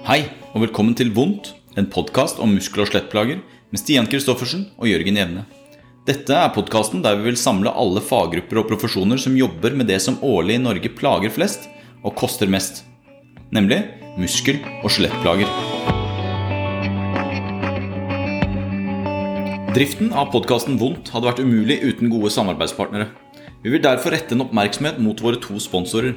[0.00, 0.22] Hei,
[0.56, 5.18] og velkommen til Vondt, en podkast om muskel- og skjelettplager med Stian Kristoffersen og Jørgen
[5.20, 5.42] Jevne.
[6.08, 9.98] Dette er podkasten der vi vil samle alle faggrupper og profesjoner som jobber med det
[10.00, 11.68] som årlig i Norge plager flest
[12.00, 12.80] og koster mest,
[13.52, 13.82] nemlig
[14.16, 15.52] muskel- og skjelettplager.
[19.76, 23.12] Driften av podkasten Vondt hadde vært umulig uten gode samarbeidspartnere.
[23.60, 26.16] Vi vil derfor rette en oppmerksomhet mot våre to sponsorer.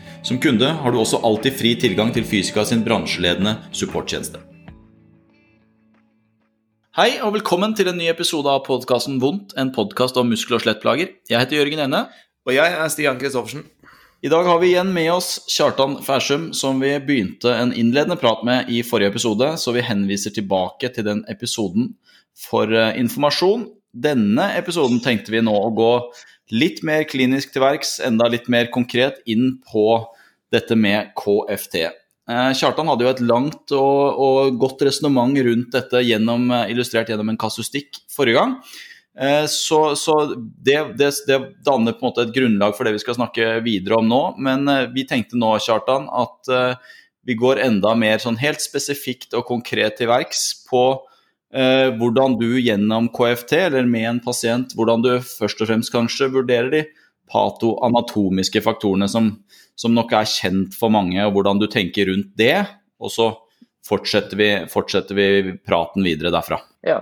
[0.21, 4.37] Som kunde har du også alltid fri tilgang til Fysika sin bransjeledende supporttjeneste.
[6.93, 10.61] Hei og velkommen til en ny episode av podkasten Vondt, en podkast om muskel- og
[10.61, 11.09] skjelettplager.
[11.31, 12.03] Jeg heter Jørgen Enne.
[12.45, 13.65] Og jeg er Stian Kristoffersen.
[14.21, 18.45] I dag har vi igjen med oss Kjartan Færsum, som vi begynte en innledende prat
[18.45, 21.95] med i forrige episode, så vi henviser tilbake til den episoden
[22.37, 23.71] for eh, informasjon.
[23.91, 25.93] Denne episoden tenkte vi nå å gå
[26.51, 29.87] litt mer klinisk til verks, enda litt mer konkret inn på
[30.51, 31.87] dette med KFT.
[32.31, 37.09] Eh, Kjartan hadde jo et langt og, og godt resonnement rundt dette gjennom, eh, illustrert
[37.11, 38.55] gjennom en kasustikk forrige gang.
[39.17, 43.03] Eh, så, så det, det, det, danner på en måte et grunnlag for det vi
[43.03, 44.23] skal snakke videre om nå.
[44.43, 46.51] Men vi tenkte nå, Kjartan, at
[47.27, 50.85] vi går enda mer sånn helt spesifikt og konkret til verks på
[51.53, 56.31] eh, hvordan du gjennom KFT, eller med en pasient, hvordan du først og fremst kanskje
[56.33, 56.83] vurderer de
[57.31, 59.31] patoanatomiske faktorene som,
[59.79, 62.57] som nok er kjent for mange, og hvordan du tenker rundt det.
[63.01, 63.31] Og så
[63.87, 66.59] fortsetter vi, fortsetter vi praten videre derfra.
[66.85, 67.01] Ja,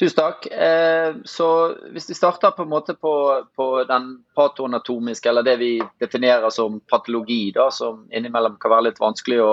[0.00, 0.46] Tusen takk.
[0.46, 5.74] Eh, så Hvis vi starter på en måte på, på, den patoanatomiske, eller det vi
[6.00, 9.52] definerer som patologi, da, som innimellom kan være litt vanskelig å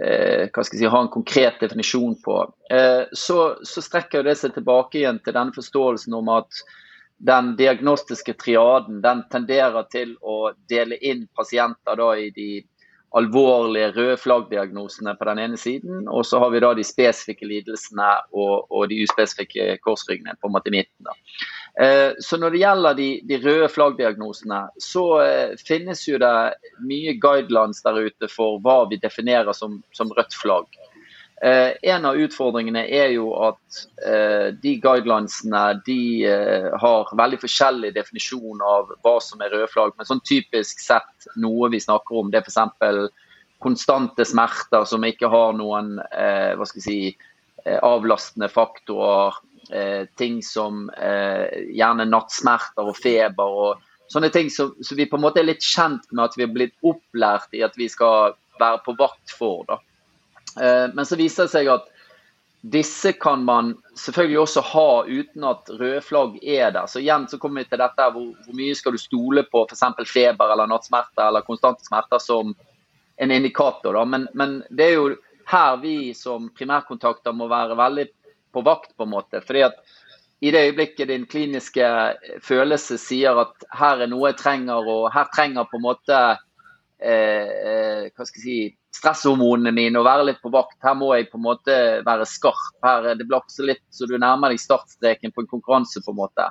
[0.00, 2.38] eh, hva skal jeg si, ha en konkret definisjon på,
[2.70, 6.64] eh, så, så, strekker det seg tilbake igjen til denne forståelsen om at
[7.24, 12.64] den diagnostiske triaden den tenderer til å dele inn pasienter da, i de
[13.14, 18.08] alvorlige røde flaggdiagnosene på den ene siden, og så har vi da de spesifikke lidelsene
[18.34, 21.06] og, og de uspesifikke korsryggene på en måte i midten.
[21.06, 21.14] da.
[21.80, 26.34] Eh, så Når det gjelder de, de røde flaggdiagnosene, så eh, finnes jo det
[26.86, 30.68] mye guidelines der ute for hva vi definerer som, som rødt flagg.
[31.42, 33.80] Eh, en av utfordringene er jo at
[34.62, 35.98] de guidelinesene de
[36.80, 39.96] har veldig forskjellig definisjon av hva som er røde flagg.
[39.98, 43.10] Men sånn typisk sett noe vi snakker om, det er f.eks.
[43.64, 47.34] konstante smerter som ikke har noen hva skal jeg si,
[47.82, 49.42] avlastende faktorer
[49.74, 55.18] eh, ting som eh, gjerne nattsmerter og feber og sånne ting som så, vi på
[55.18, 58.36] en måte er litt kjent med at vi har blitt opplært i at vi skal
[58.60, 59.64] være på vakt for.
[59.68, 59.80] Da.
[60.60, 61.90] Eh, men så viser det seg at
[62.64, 66.86] disse kan man selvfølgelig også ha uten at røde flagg er der.
[66.88, 69.84] Så igjen så kommer vi til dette hvor, hvor mye skal du stole på f.eks.
[70.08, 72.54] feber eller nattsmerter eller konstante smerter som
[73.20, 73.92] en indikator.
[73.92, 74.04] Da.
[74.08, 75.10] Men, men det er jo
[75.50, 78.06] her vi som primærkontakter må være veldig
[78.54, 79.42] på vakt, på en måte.
[79.44, 79.80] Fordi at
[80.44, 81.84] i det øyeblikket din kliniske
[82.44, 86.18] følelse sier at her er noe jeg trenger, og her trenger på en måte
[87.00, 88.58] eh, eh, hva skal jeg si,
[88.94, 90.76] stresshormonene mine å være litt på vakt.
[90.84, 92.76] Her må jeg på en måte være skarp.
[92.84, 96.20] Her er det blir litt så du nærmer deg startstreken på en konkurranse, på en
[96.20, 96.50] måte.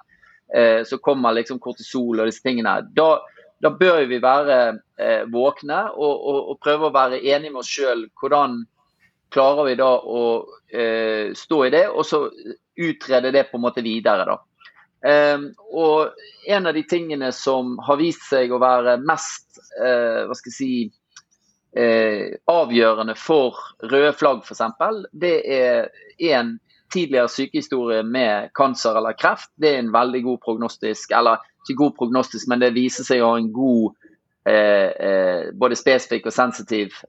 [0.55, 2.75] Eh, så kommer liksom kortisol og disse tingene.
[2.97, 3.23] Da,
[3.63, 4.59] da bør vi være
[4.99, 8.63] eh, våkne og, og, og, prøve å være enige med oss sjøl hvordan
[9.33, 10.23] klarer vi da å
[10.69, 12.25] eh, stå i det, og så
[12.75, 14.25] utrede det på en måte videre.
[14.29, 14.39] da.
[15.09, 15.39] Eh,
[15.73, 16.13] og
[16.47, 20.57] En av de tingene som har vist seg å være mest eh, hva skal jeg
[20.57, 20.73] si,
[21.79, 25.87] uh, avgjørende for røde flagg, f.eks., det er
[26.33, 26.57] en
[26.93, 29.49] tidligere sykehistorie med kancer eller kreft.
[29.55, 33.31] Det er en veldig god prognostisk, eller ikke god prognostisk, men det viser seg å
[33.31, 33.95] ha en god
[34.51, 36.99] uh, både spesifikk og sensitiv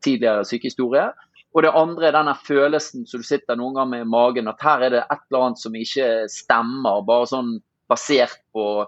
[0.00, 1.10] tidligere sykehistorie.
[1.58, 4.60] Og det andre er denne følelsen som du sitter noen ganger med i magen, at
[4.62, 7.48] her er det et eller annet som ikke stemmer, bare sånn
[7.90, 8.84] basert på,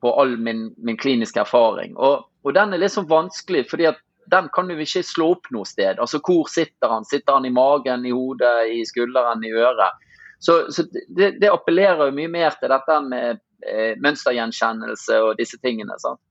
[0.00, 1.92] på all min, min, kliniske erfaring.
[1.98, 4.00] Og, og, den er litt sånn vanskelig, at
[4.32, 6.00] den kan du ikke slå opp noe sted.
[6.00, 7.04] Altså Hvor sitter han?
[7.04, 10.00] Sitter han i magen, i hodet, i skulderen, i øret?
[10.40, 15.60] Så, så det, det, appellerer jo mye mer til dette med eh, mønstergjenkjennelse og disse
[15.60, 16.00] tingene.
[16.00, 16.22] Sant?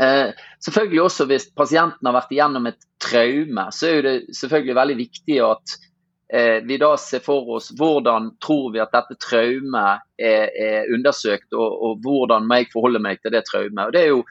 [0.00, 0.30] Eh,
[0.64, 5.36] selvfølgelig også Hvis pasienten har vært igjennom et traume, så er det selvfølgelig veldig viktig
[5.46, 5.74] at
[6.34, 11.52] eh, vi da ser for oss hvordan tror vi at dette traumet er, er undersøkt,
[11.52, 13.86] og, og, hvordan må jeg forholde meg til det traumet.
[13.86, 14.24] Og Det er jo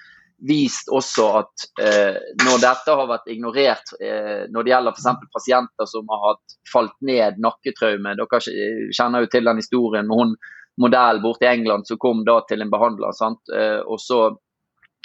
[0.43, 5.29] vist også at eh, når dette har vært ignorert, eh, når det gjelder f.eks.
[5.37, 10.35] pasienter som har hatt falt ned nakketraume Dere kjenner jo til den historien med hun
[10.81, 13.13] modell borte i England som kom da til en behandler.
[13.55, 14.33] Eh, og så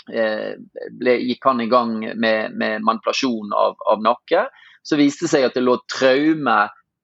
[0.08, 4.46] ble, gikk han i gang med, med manipulasjon av, av, nakke.
[4.82, 6.58] Så viste det seg at det lå traume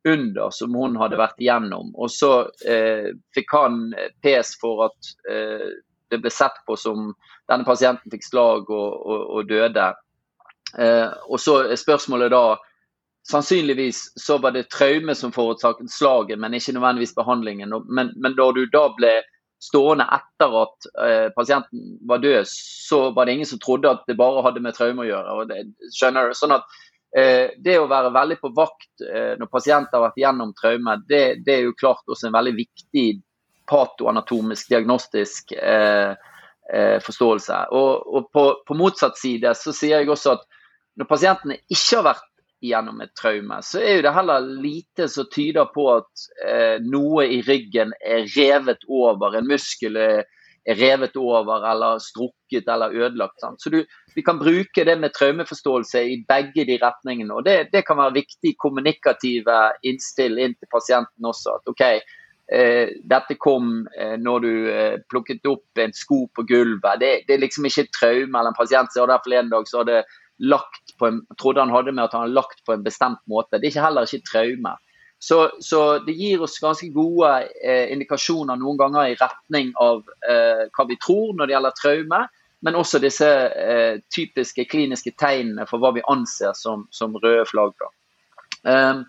[0.09, 1.93] under som hun hadde vært igjennom.
[1.97, 2.33] Og så
[2.69, 3.81] eh, fikk han
[4.25, 5.69] pes for at eh,
[6.13, 7.13] det ble sett på som
[7.51, 9.91] denne pasienten fikk slag og, og, og døde.
[10.79, 12.47] Eh, og så er spørsmålet da
[13.25, 17.73] Sannsynligvis så var det traume som forårsaket slaget, men ikke nødvendigvis behandlingen.
[17.89, 19.15] Men, men da du da ble
[19.65, 24.19] stående etter at eh, pasienten var død, så var det ingen som trodde at det
[24.19, 25.37] bare hadde med traume å gjøre.
[25.37, 25.63] og det,
[25.97, 26.37] skjønner du?
[26.39, 26.67] Sånn at
[27.17, 31.23] eh, Det å være veldig på vakt eh, når pasienter har vært gjennom traume, det,
[31.47, 33.09] det, er jo klart også en veldig viktig
[33.71, 36.13] patoanatomisk, diagnostisk eh,
[36.75, 37.65] eh, forståelse.
[37.73, 40.45] Og, og på, på, motsatt side så sier jeg også at
[41.01, 42.31] når pasientene ikke har vært
[42.65, 47.27] gjennom et traume, så er jo det heller lite som tyder på at eh, noe
[47.29, 50.25] i ryggen er revet over, en muskel er,
[50.65, 53.41] revet over eller strukket eller ødelagt.
[53.41, 53.61] Sant?
[53.61, 53.85] Så du,
[54.15, 57.35] vi kan bruke det med traumeforståelse i begge de retningene.
[57.35, 61.59] og Det, det kan være viktig kommunikative innstill inn til pasienten også.
[61.59, 61.85] at ok,
[62.53, 67.01] eh, dette kom eh, når du eh, plukket opp en sko på gulvet.
[67.01, 69.83] Det, det er liksom ikke et traume eller en pasient som der forleden dag så
[69.83, 70.05] hadde
[70.39, 73.61] lagt på en, trodde han hadde med at han hadde lagt på en bestemt måte.
[73.61, 74.75] Det er heller ikke traume.
[75.25, 77.31] Så, så, det gir oss ganske gode
[77.65, 82.21] eh, indikasjoner noen ganger i retning av eh, hva vi tror når det gjelder traume,
[82.65, 87.87] men også disse eh, typiske kliniske tegnene for hva vi anser som, som røde flagg.
[88.65, 89.05] Um,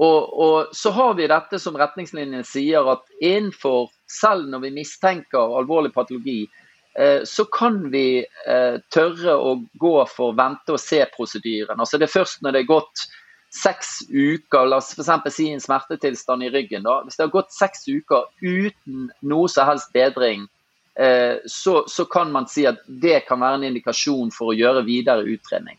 [0.00, 5.56] og, og, så har vi dette som retningslinjene sier, at innenfor, selv når vi mistenker
[5.60, 6.46] alvorlig patologi,
[7.24, 11.80] så kan vi eh, tørre å gå for vente-og-se-prosedyren.
[11.80, 13.04] Altså Det er først når det er gått
[13.50, 15.34] seks uker, la oss f.eks.
[15.34, 16.86] si en smertetilstand i ryggen.
[16.86, 20.46] da, Hvis det har gått seks uker uten noe som helst bedring,
[20.94, 24.86] eh, så, så kan man si at det kan være en indikasjon for å gjøre
[24.86, 25.78] videre utredning.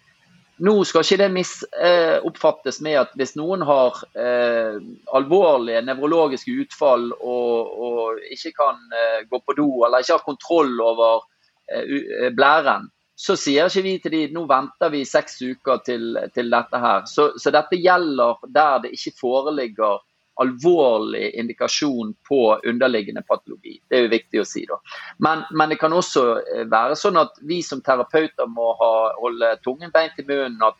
[0.61, 4.75] Nå skal ikke det misoppfattes med at hvis noen har eh,
[5.17, 10.75] alvorlige nevrologiske utfall og, og ikke kan eh, gå på do eller ikke har kontroll
[10.85, 11.23] over
[11.73, 12.85] eh, blæren,
[13.17, 16.05] så sier ikke vi til de nå venter vi seks uker til,
[16.35, 17.03] til dette her.
[17.09, 20.01] Så, så, dette gjelder der det ikke foreligger
[20.41, 23.77] alvorlig indikasjon på underliggende patologi.
[23.89, 24.65] Det er jo viktig å si.
[24.69, 24.79] da.
[25.23, 29.53] Men, men, det kan også eh, være sånn at vi som terapeuter må ha, holde
[29.65, 30.61] tungen beint i munnen.
[30.65, 30.79] at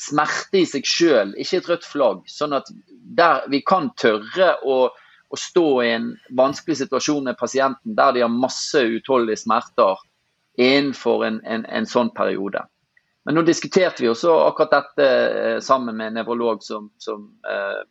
[0.00, 2.20] Smerte i seg selv, ikke et rødt flagg.
[2.30, 2.70] Sånn at
[3.18, 8.24] der, vi kan tørre å, å stå i en vanskelig situasjon med pasienten der de
[8.24, 10.00] har masse utholdelige smerter
[10.60, 12.64] innenfor en, en, en sånn periode.
[13.24, 17.82] Men nå diskuterte vi også akkurat dette eh, sammen med en nevrolog som, som eh,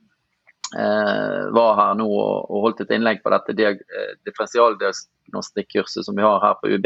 [0.76, 6.60] var her nå og, holdt et innlegg på dette eh, differensialdiagnostikkurset som vi har her
[6.62, 6.86] på UB.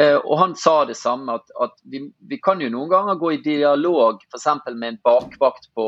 [0.00, 3.32] Eh, og Han sa det samme, at, at vi, vi, kan jo noen ganger gå
[3.32, 4.48] i dialog f.eks.
[4.74, 5.86] med en bakvakt på,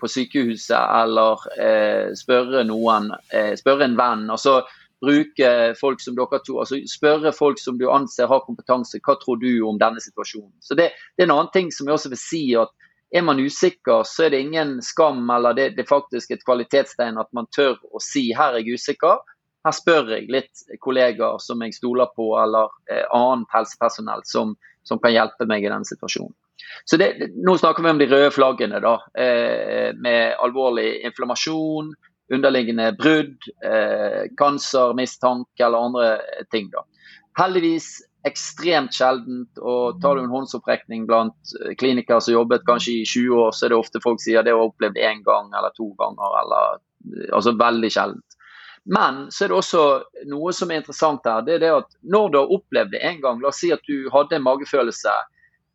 [0.00, 4.28] på sykehuset, eller eh, spørre noen, eh, spørre en venn.
[4.30, 4.60] altså
[5.00, 5.50] bruke
[5.80, 9.62] folk som dere to, altså Spørre folk som du anser har kompetanse, hva tror du
[9.64, 10.52] om denne situasjonen.
[10.60, 12.68] Så Det, det er en annen ting som jeg også vil si, at
[13.10, 17.18] er man usikker, så er det ingen skam, eller det, det er faktisk et kvalitetstegn
[17.18, 19.18] at man tør å si her er jeg usikker.
[19.66, 24.54] Her spør jeg litt kollegaer som jeg stoler på, eller eh, annet helsepersonell som,
[24.86, 26.36] som, kan hjelpe meg i den situasjonen.
[26.88, 31.92] Så det, Nå snakker vi om de røde flaggene, da, eh, med alvorlig inflammasjon,
[32.30, 36.70] underliggende brudd, eh, kansermistanke eller andre ting.
[36.70, 36.86] da.
[37.40, 39.58] Heldigvis ekstremt sjeldent.
[39.58, 43.66] og Tar du en håndsopprekning blant eh, klinikere som jobbet kanskje i 20 år, så
[43.66, 46.36] er det ofte folk sier det har opplevd én gang eller to ganger.
[46.42, 46.78] Eller,
[47.14, 48.38] eh, altså veldig sjeldent.
[48.90, 49.82] Men så er det også
[50.30, 51.42] noe som er interessant her.
[51.44, 53.84] det er det at Når du har opplevd det en gang, la oss si at
[53.86, 55.12] du hadde en magefølelse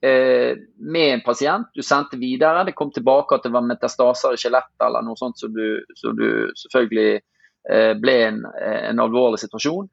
[0.01, 4.41] eh, med en pasient, du sendte videre, det kom tilbake at det var metastaser i
[4.41, 7.21] skjelettet eller noe sånt som du, som du selvfølgelig
[7.69, 9.87] eh, ble en, en alvorlig situasjon,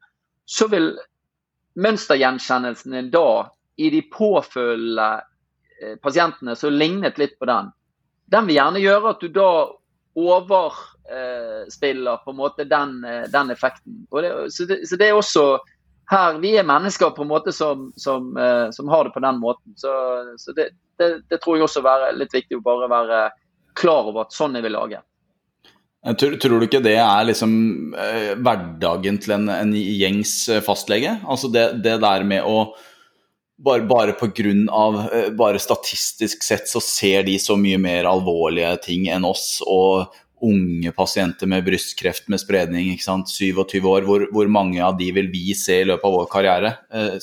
[0.45, 0.91] så vil
[1.75, 5.21] mønstergjenkjennelsen da i de påfølgende
[5.81, 7.71] eh, pasientene som lignet litt på den,
[8.31, 9.51] den vil gjerne gjøre at du da
[10.13, 14.07] overspiller på en måte den, eh, den effekten.
[14.11, 15.45] Det, så, det, så, det, er også
[16.11, 18.21] her, vi er mennesker på en måte som, som,
[18.75, 19.71] som har det på den måten.
[19.79, 19.91] Så,
[20.37, 20.65] så det,
[20.99, 23.19] det, tror jeg også er litt viktig å bare være
[23.79, 25.01] klar over at sånn er vi laget.
[26.03, 27.51] Tror, tror, du ikke det er liksom
[27.95, 30.33] eh, hverdagen til en, en, gjengs
[30.65, 31.13] fastlege?
[31.23, 32.73] Altså det, det der med å
[33.63, 38.09] bare, bare på grunn av eh, Bare statistisk sett så ser de så mye mer
[38.09, 39.61] alvorlige ting enn oss.
[39.63, 40.11] Og
[40.43, 43.31] unge pasienter med brystkreft med spredning, ikke sant?
[43.31, 46.73] 27 år, hvor, hvor mange av de vil vi se i løpet av vår karriere?
[46.91, 47.15] Eh,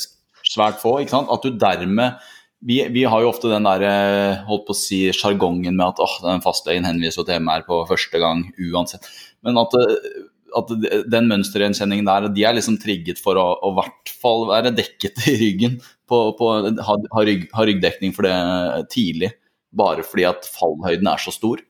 [0.49, 0.99] svært få.
[1.01, 1.33] ikke sant?
[1.33, 2.31] At du dermed
[2.61, 6.03] vi, vi, har jo ofte den der, eh, holdt på å si, sjargongen med at
[6.05, 9.09] åh, den fastlegen henviser til MR på første gang uansett.
[9.47, 10.27] Men at, eh,
[10.61, 10.73] at
[11.09, 15.39] den mønstergjenkjenningen der, de er liksom trigget for å i hvert fall være dekket i
[15.41, 15.81] ryggen.
[16.11, 18.37] På, på, ha, ha, rygg, ha, ryggdekning for det
[18.91, 19.31] tidlig,
[19.71, 21.63] bare fordi at fallhøyden er så stor.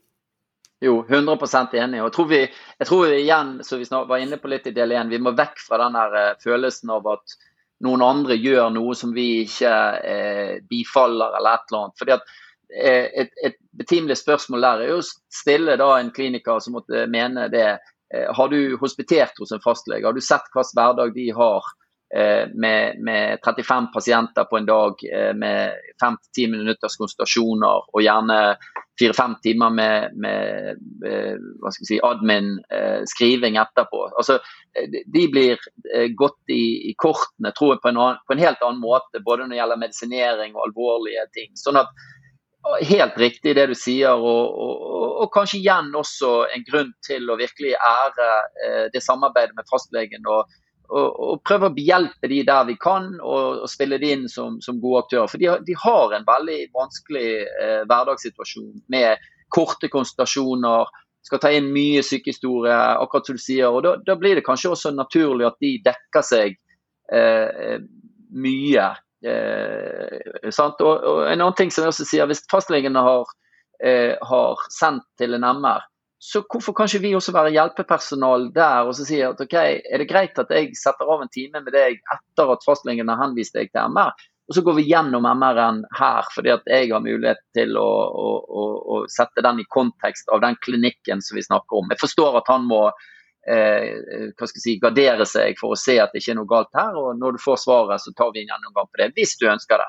[0.80, 1.36] Jo, 100
[1.76, 2.00] enig.
[2.00, 2.38] og jeg tror, vi,
[2.80, 5.20] jeg tror vi igjen, som vi snart var inne på litt i del 1, vi
[5.20, 7.36] må vekk fra den eh, følelsen av at
[7.84, 11.98] noen andre gjør noe som vi ikke eh, bifaller, eller et eller annet.
[12.00, 12.34] Fordi at
[12.74, 17.06] eh, et, et, betimelig spørsmål der er jo å stille da en kliniker som måtte
[17.10, 17.68] mene det.
[18.12, 20.04] Eh, har du hospitert hos en fastlege?
[20.06, 21.70] Har du sett hvilken hverdag de har?
[22.16, 28.38] Eh, med, med, 35 pasienter på en dag eh, med 5-10 minutters konsultasjoner og gjerne
[28.98, 34.00] 4-5 timer med, med, med eh, si, admin-skriving etterpå.
[34.18, 34.40] Altså,
[35.14, 35.62] de blir
[36.18, 39.44] gått i, i kortene tror jeg, på en, annen, på en, helt annen måte, både
[39.44, 41.52] når det gjelder medisinering og alvorlige ting.
[41.58, 41.94] Sånn at
[42.84, 44.82] Helt riktig det du sier, og, og,
[45.22, 48.26] og, kanskje igjen også en grunn til å virkelig ære
[48.92, 50.28] det samarbeidet med fastlegen.
[50.28, 50.44] og
[50.90, 54.58] og, og prøve å behjelpe de der vi kan, og, og spille de inn som,
[54.64, 55.30] som, gode aktører.
[55.30, 60.90] For de, de har en veldig vanskelig eh, hverdagssituasjon med korte konsultasjoner,
[61.26, 63.68] skal ta inn mye sykehistorie, akkurat som du sier.
[63.68, 66.56] og da, da, blir det kanskje også naturlig at de dekker seg
[67.12, 67.76] eh,
[68.30, 68.88] mye.
[69.20, 73.28] Eh, og, og, En annen ting som jeg også sier, hvis fastlegene har,
[73.84, 75.84] eh, har sendt til en MR,
[76.20, 80.02] så hvorfor kan ikke vi også være hjelpepersonal der og så si at ok, er
[80.02, 83.56] det greit at jeg setter av en time med deg etter at fastlegen har henvist
[83.56, 84.12] deg til MR,
[84.50, 88.34] og så går vi gjennom MR-en her fordi at jeg har mulighet til å, å,
[88.36, 91.88] å, å, sette den i kontekst av den klinikken som vi snakker om.
[91.94, 92.82] Jeg forstår at han må
[93.48, 97.16] eh, si, gardere seg for å se at det ikke er noe galt her, og
[97.22, 99.88] når du får svaret, så tar vi en gjennomgang på det, hvis du ønsker det.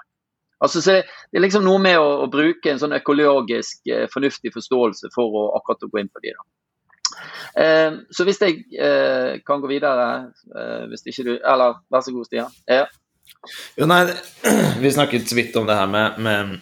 [0.61, 1.03] Altså, det
[1.33, 5.45] er liksom noe med å, å bruke en sånn økologisk eh, fornuftig forståelse for å
[5.57, 6.35] akkurat å gå inn på de.
[7.57, 10.05] Eh, så hvis jeg eh, kan gå videre
[10.55, 12.53] eh, hvis ikke du Eller vær så god, Stian.
[12.69, 12.85] Ja.
[13.79, 14.03] Jo, nei,
[14.83, 16.53] vi snakket så vidt om det her med, med,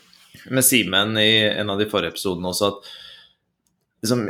[0.50, 2.72] med Simen i en av de forrige episodene også.
[2.72, 2.90] at
[4.06, 4.26] liksom,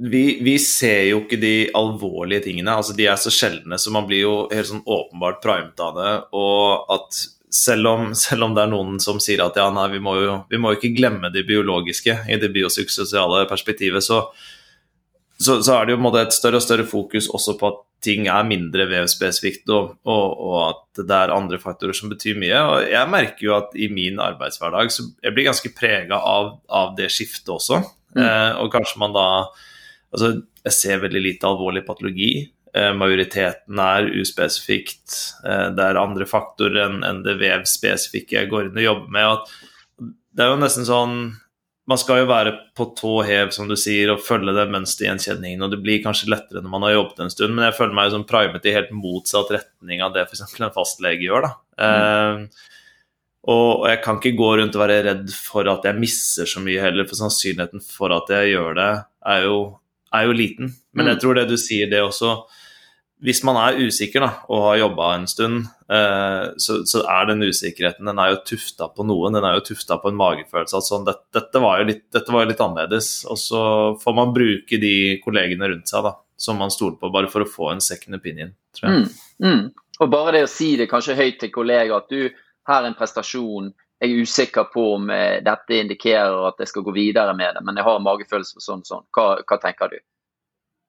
[0.00, 2.78] vi, vi, ser jo ikke de alvorlige tingene.
[2.78, 6.14] altså De er så sjeldne, så man blir jo helt sånn åpenbart primet av det.
[6.38, 10.00] Og at selv om, selv om, det er noen som sier at ja, nei, vi
[10.02, 14.22] må jo vi må ikke glemme det biologiske i det biopsykososiale perspektivet, så,
[15.36, 18.46] så, så, er det jo et større og større fokus også på at ting er
[18.48, 22.60] mindre vevspesifikt, og, og, og, at det er andre faktorer som betyr mye.
[22.64, 26.94] Og jeg merker jo at i min arbeidshverdag så jeg blir ganske prega av, av,
[26.96, 27.82] det skiftet også.
[28.14, 28.22] Mm.
[28.24, 29.26] Eh, og kanskje man da
[30.10, 32.32] Altså, jeg ser veldig lite alvorlig patologi.
[32.74, 35.14] Eh, majoriteten er uspesifikt.
[35.44, 39.54] Eh, det er andre faktorer enn det vevspesifikke jeg går inn og jobber med.
[40.30, 41.14] det er jo nesten sånn
[41.90, 45.64] Man skal jo være på tå hev, som du sier, og følge den mønstergjenkjenningen.
[45.64, 48.06] Og det blir kanskje lettere når man har jobbet en stund, men jeg føler meg
[48.06, 50.44] jo som primet i helt motsatt retning av det f.eks.
[50.60, 51.48] en fastlege gjør.
[51.48, 51.50] da.
[51.80, 52.44] Mm.
[52.44, 52.68] Eh,
[53.50, 56.84] og jeg kan ikke gå rundt og være redd for at jeg misser så mye
[56.84, 58.90] heller, for sannsynligheten for at jeg gjør det,
[59.34, 59.58] er jo,
[60.14, 60.74] er jo liten.
[60.94, 61.22] Men jeg mm.
[61.24, 62.36] tror det du sier, det også
[63.20, 67.44] hvis man er usikker da, og har jobba en stund, eh, så, så, er den
[67.44, 69.36] usikkerheten den er jo tufta på noen.
[69.36, 70.78] Den er jo tufta på en magefølelse.
[70.78, 73.10] Altså, det, dette, var litt, dette, var jo litt, annerledes.
[73.28, 73.62] Og så
[74.00, 77.50] får man bruke de kollegene rundt seg da, som man stoler på, bare for å
[77.50, 78.54] få en second opinion.
[78.76, 79.04] tror jeg.
[79.04, 79.90] Mm, mm.
[80.00, 82.30] Og bare det å si det kanskje høyt til kollegaer at du,
[82.70, 83.72] er en prestasjon.
[84.00, 87.64] Jeg er usikker på om eh, dette indikerer at jeg skal gå videre med det,
[87.66, 89.06] men jeg har en magefølelse for sånn og sånn.
[89.16, 89.98] Hva, hva tenker du?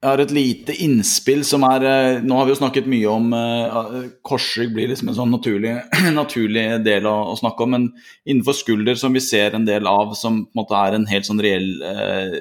[0.02, 3.28] Jeg har et lite innspill som er eh, Nå har vi jo snakket mye om
[3.38, 5.76] uh, Korsrygg blir liksom en sånn naturlig,
[6.16, 7.86] naturlig del å, å, snakke om, men
[8.26, 11.30] innenfor skulder, som vi ser en del av, som på en måte er en helt
[11.30, 12.34] sånn reell uh,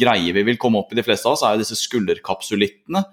[0.00, 3.04] greie vi vil komme opp i de fleste av oss, er jo disse skulderkapsulittene.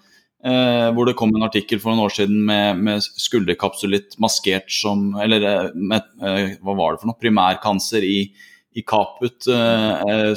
[0.46, 5.10] Uh, hvor det kom en artikkel for noen år siden med, med skulderkapsulitt maskert som
[5.20, 6.12] Eller med,
[6.62, 7.20] hva var det for noe?
[7.20, 8.20] Primærkancer i,
[8.78, 9.48] i kaput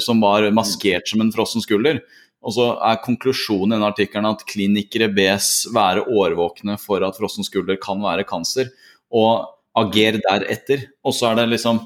[0.01, 2.01] som var maskert som en frossen skulder.
[2.39, 7.47] Og så er konklusjonen i denne artikkelen at klinikere bes være årvåkne for at frossen
[7.47, 8.71] skulder kan være kancer,
[9.11, 10.87] og ager deretter.
[11.03, 11.83] Og så er det liksom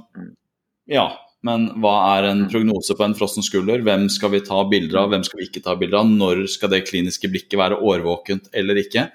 [0.92, 1.08] Ja,
[1.48, 3.84] men hva er en prognose på en frossen skulder?
[3.84, 6.12] Hvem skal vi ta bilder av, hvem skal vi ikke ta bilder av?
[6.22, 9.10] Når skal det kliniske blikket være årvåkent eller ikke?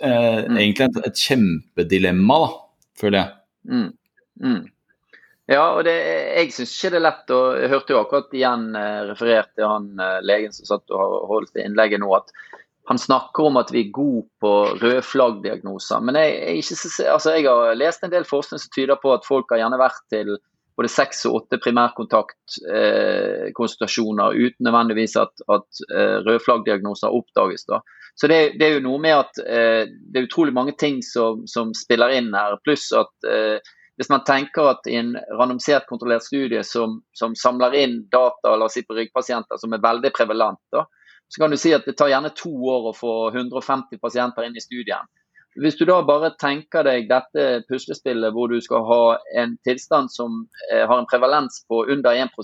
[0.00, 2.50] Eh, egentlig et, et kjempedilemma, da,
[3.00, 3.38] føler jeg.
[3.72, 3.88] Mm.
[4.42, 4.60] Mm.
[5.50, 5.92] Ja, og det,
[6.36, 7.30] jeg syns ikke det er lett.
[7.34, 11.26] og Jeg hørte jo akkurat igjen eh, referert til han eh, legen som satt og
[11.30, 12.30] holdt innlegget nå, at
[12.90, 16.00] han snakker om at vi er gode på røde flagg-diagnoser.
[16.02, 16.30] Men jeg,
[16.62, 16.78] jeg,
[17.10, 20.02] altså jeg, har lest en del forskning som tyder på at folk har gjerne vært
[20.12, 20.28] til
[20.78, 26.40] både seks og åtte primærkontaktkonsultasjoner eh, uten nødvendigvis at, at eh, røde
[27.10, 27.62] oppdages.
[27.68, 27.76] Da.
[28.14, 31.46] Så det, det, er jo noe med at eh, det er utrolig mange ting som,
[31.46, 32.56] som spiller inn her.
[32.64, 33.58] Pluss at eh,
[34.02, 38.66] hvis man tenker at i en randomisert kontrollert studie som, som, samler inn data la
[38.66, 40.82] oss si på ryggpasienter som er veldig prevalent, da,
[41.30, 44.58] så kan du si at det tar gjerne to år å få 150 pasienter inn
[44.58, 45.06] i studien.
[45.62, 49.02] Hvis du da bare tenker deg dette puslespillet hvor du skal ha
[49.38, 50.42] en tilstand som
[50.72, 52.34] eh, har en prevalens på under 1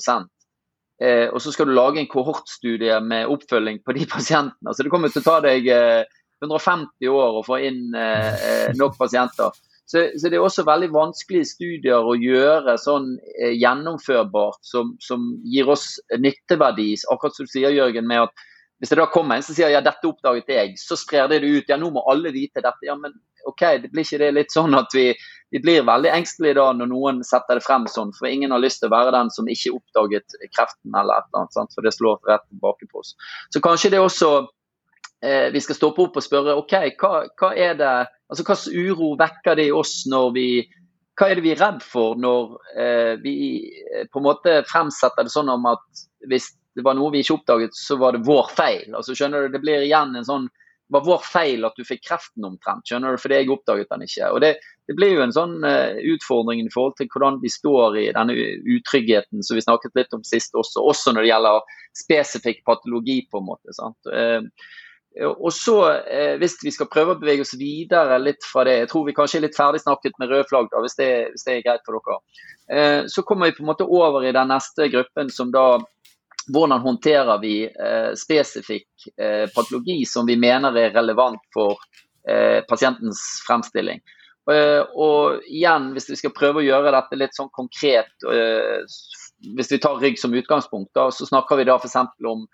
[1.02, 4.76] eh, og så skal du lage en kohortstudie med oppfølging på de pasientene.
[4.76, 6.04] Så det kommer til å ta deg eh,
[6.44, 9.56] 150 år å få inn eh, eh, nok pasienter.
[9.88, 15.30] Så, så, det er også veldig vanskelige studier å gjøre sånn eh, gjennomførbart som, som,
[15.48, 16.90] gir oss nytteverdi.
[17.08, 18.44] Akkurat som du sier, Jørgen, med at
[18.78, 21.50] hvis det da kommer en som sier ja, dette oppdaget jeg, så sprer det det
[21.50, 21.72] ut.
[21.72, 22.84] Ja, nå må alle vite dette.
[22.86, 23.16] Ja, men
[23.48, 25.08] OK, det blir ikke det litt sånn at vi,
[25.54, 28.82] vi blir veldig engstelige da når noen setter det frem sånn, for ingen har lyst
[28.82, 31.74] til å være den som ikke oppdaget kreften eller et eller annet, sant?
[31.74, 33.16] for det slår rett tilbake på oss.
[33.54, 34.32] Så kanskje det også
[35.24, 37.94] eh, vi skal stoppe opp og spørre OK, hva, hva er det
[38.28, 40.48] Altså, Hvilken uro vekker det i oss når vi
[41.18, 43.34] Hva er det vi er redd for når eh, vi
[43.88, 47.40] eh, på en måte fremsetter det sånn om at hvis det var noe vi ikke
[47.40, 48.92] oppdaget, så var det vår feil.
[48.94, 50.46] Altså, skjønner du, Det blir igjen en sånn
[50.88, 54.04] det var vår feil at du fikk kreften omtrent, skjønner du, fordi jeg oppdaget den
[54.06, 54.28] ikke.
[54.32, 54.54] Og Det,
[54.88, 58.36] det blir jo en sånn uh, utfordring i forhold til hvordan vi står i denne
[58.72, 63.18] utryggheten som vi snakket litt om sist også, også når det gjelder spesifikk patologi.
[63.28, 63.76] på en måte.
[63.76, 64.00] sant?
[64.08, 64.48] Uh,
[65.16, 68.88] og så, eh, Hvis vi skal prøve å bevege oss videre litt fra det, jeg
[68.92, 71.54] tror vi kanskje er litt ferdig snakket med rød flagg, da, hvis, det, hvis det
[71.54, 72.18] er greit for dere.
[72.68, 75.78] Eh, så kommer vi på en måte over i den neste gruppen som da
[76.48, 81.76] hvordan håndterer vi eh, spesifikk eh, patologi som vi mener er relevant for
[82.28, 84.00] eh, pasientens fremstilling.
[84.48, 88.14] Eh, og igjen, hvis vi skal prøve å gjøre dette litt sånn konkret,
[89.54, 91.98] hvis vi tar rygg som utgangspunkt, da, så snakker vi da f.eks.
[92.26, 92.46] om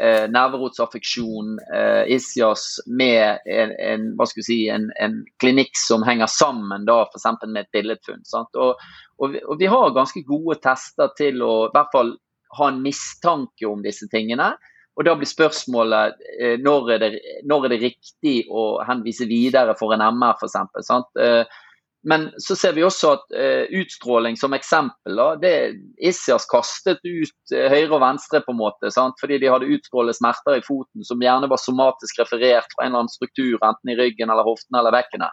[0.00, 7.02] eh, nerverotsaffeksjon, eh, ischias, med en, en, si, en, en, klinikk som henger sammen da
[7.12, 8.24] for med et billedfunn.
[8.54, 8.80] Og,
[9.18, 12.16] og, vi, og, vi, har ganske gode tester til å i hvert fall
[12.58, 14.54] ha en mistanke om disse tingene.
[14.98, 17.10] Og Da blir spørsmålet eh, når, er det,
[17.46, 20.88] når er det riktig å henvise videre for en MR f.eks.
[21.98, 25.54] Eh, men så ser vi også at eh, utstråling som eksempel, da, det
[26.00, 29.18] Issias kastet ut eh, høyre og venstre på en måte, sant?
[29.20, 33.04] fordi de hadde utstrålet smerter i foten som gjerne var somatisk referert fra en eller
[33.04, 35.30] annen struktur, enten i ryggen eller hoften eller vekkene.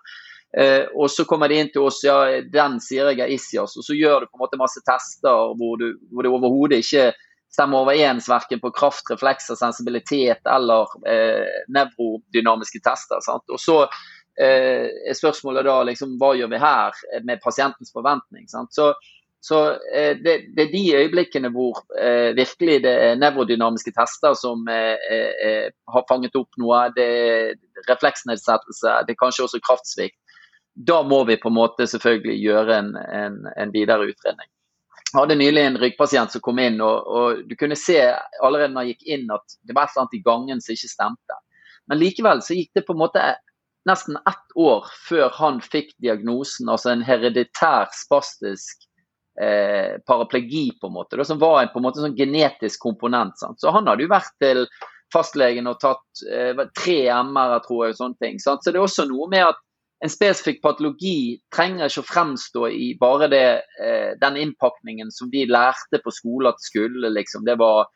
[0.58, 3.86] Eh, og så kommer de inn til oss, ja, den sier jeg er Issias, og
[3.86, 7.10] så gjør du på en måte masse tester hvor, du, hvor det overhodet ikke
[7.56, 10.92] stemmer overens verken på kraft, reflekser, sensibilitet eller
[11.72, 13.22] nevrodynamiske tester.
[13.24, 13.46] Sant?
[13.48, 14.02] Og så eh,
[14.38, 18.50] er spørsmålet da liksom, hva gjør vi her med pasientens forventning?
[18.52, 18.74] Sant?
[18.76, 18.90] Så,
[19.46, 19.60] så
[19.94, 24.98] eh, det, det, er de øyeblikkene hvor eh, virkelig det er nevrodynamiske tester som eh,
[25.14, 26.88] eh, har fanget opp noe.
[26.96, 27.54] Det er
[27.90, 30.18] refleksnedsettelse, det er kanskje også kraftsvikt.
[30.76, 34.50] Da må vi på en måte selvfølgelig gjøre en, en, en videre utredning.
[35.12, 38.02] Jeg hadde nylig en ryggpasient som kom inn, og, og, du kunne se
[38.44, 40.92] allerede når jeg gikk inn at det var et eller annet i gangen som ikke
[40.92, 41.38] stemte.
[41.88, 43.22] Men likevel så gikk det på en måte
[43.90, 48.88] nesten ett år før han fikk diagnosen, altså en hereditær spastisk
[49.42, 53.38] eh, paraplegi, på en måte, da, som var en, en måte sånn genetisk komponent.
[53.42, 53.62] Sant?
[53.62, 54.66] Så han hadde jo vært til
[55.14, 58.42] fastlegen og tatt eh, tre MR-er, tror jeg, og sånne ting.
[58.42, 58.64] Sant?
[58.64, 59.62] Så det er også noe med at
[60.04, 63.46] en spesifikk patologi trenger ikke å fremstå i bare det,
[63.82, 67.10] eh, den innpakningen som vi lærte på skole at skulle.
[67.10, 67.88] liksom, det var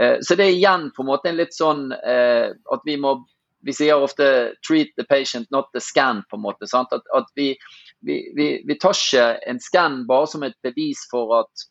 [0.00, 3.18] eh, så det er igjen på en måte en litt sånn eh, at vi må
[3.62, 6.22] vi sier ofte 'treat the patient, not the scan'.
[6.30, 7.56] på en måte, at, at vi,
[8.00, 11.66] vi, vi, vi, tar ikke en scan bare som et bevis for at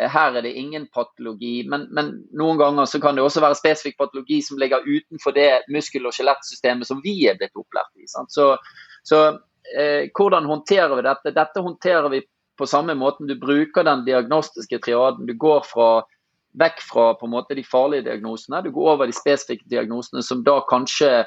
[0.00, 3.58] eh, her er det ingen patologi, men, men, noen ganger så kan det også være
[3.58, 8.08] spesifikk patologi som ligger utenfor det muskel- og skjelettsystemet som vi er blitt opplært i.
[8.10, 8.56] Så,
[9.04, 9.22] så
[9.78, 11.34] eh, hvordan håndterer vi dette?
[11.36, 12.24] Dette håndterer vi
[12.58, 13.26] på samme måten.
[13.26, 15.26] Du bruker den diagnostiske triaden.
[15.26, 16.04] Du går fra
[16.60, 18.62] vekk fra på en måte de farlige diagnosene.
[18.64, 21.26] Du går over de spesifikke diagnosene som da kanskje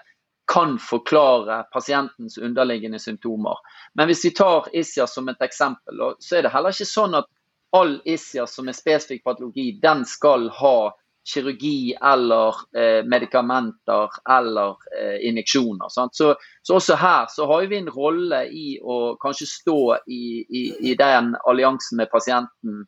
[0.49, 3.57] kan forklare pasientens underliggende symptomer.
[3.93, 7.29] Men hvis vi tar ISIA som et eksempel, så er det heller ikke sånn at
[7.77, 10.89] all ISIA som er spesifikk patologi, den skal ha
[11.33, 15.89] kirurgi eller eh, medikamenter eller eh, injeksjoner.
[15.89, 16.35] Så, så,
[16.75, 21.35] også her så har vi en rolle i å kanskje stå i, i, i den
[21.45, 22.87] alliansen med pasienten.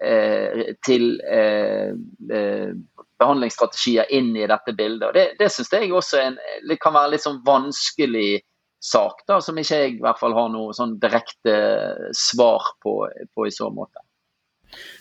[0.00, 1.92] eh, til eh,
[2.32, 2.72] eh,
[3.20, 5.10] behandlingsstrategier inn i dette bildet?
[5.10, 6.40] Og det det syns jeg også en,
[6.80, 8.40] kan være litt sånn vanskelig
[8.84, 11.54] sak, da, som ikke jeg i hvert fall har noe sånn direkte
[12.16, 12.98] svar på,
[13.32, 14.02] på i så måte.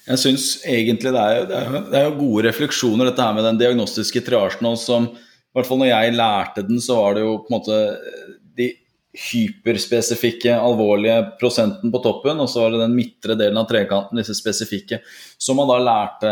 [0.08, 3.60] Jeg syns egentlig det er, det, er, det er, gode refleksjoner, dette her med den
[3.62, 4.68] diagnostiske triasjen.
[4.80, 5.14] Som,
[5.54, 7.82] i hvert fall når jeg lærte den, så var det jo på en måte
[8.58, 8.72] de
[9.14, 14.34] hyperspesifikke, alvorlige prosenten på toppen, og så var det den midtre delen av trekanten, disse
[14.38, 15.04] spesifikke,
[15.38, 16.32] som man da lærte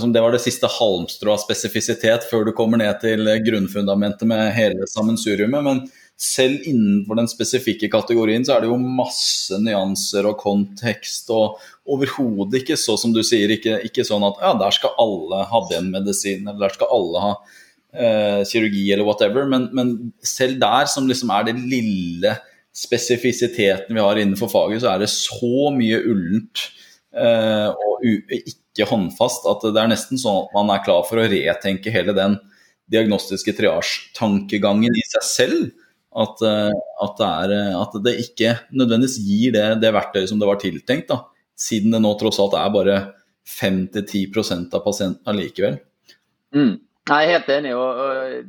[0.00, 4.48] som Det var det siste halmstrået av spesifisitet før du kommer ned til grunnfundamentet med
[4.56, 5.62] hele sammensuriumet.
[5.62, 5.82] Men
[6.18, 12.62] selv innenfor den spesifikke kategorien så er det jo masse nyanser og kontekst, og overhodet
[12.62, 15.92] ikke så som du sier, ikke, ikke, sånn at ja, der skal alle ha den
[15.94, 17.32] medisinen, eller der skal alle ha
[17.96, 22.36] eh, kirurgi eller whatever, men, men, selv der, som liksom er det lille
[22.76, 26.66] spesifisiteten vi har innenfor faget, så er det så mye ullent
[27.16, 31.28] eh, og ikke håndfast at det er nesten sånn at man er klar for å
[31.30, 32.36] retenke hele den
[32.92, 35.64] diagnostiske triasje-tankegangen i seg selv
[36.16, 36.72] at, eh,
[37.04, 40.60] at, det er, eh, at, det ikke nødvendigvis gir det, det, verktøyet som det var
[40.62, 41.22] tiltenkt, da,
[41.56, 42.98] siden det nå tross alt er bare
[43.46, 45.78] 5-10 av pasientene likevel.
[46.56, 46.76] Mm.
[47.06, 47.98] Jeg er helt enig, og,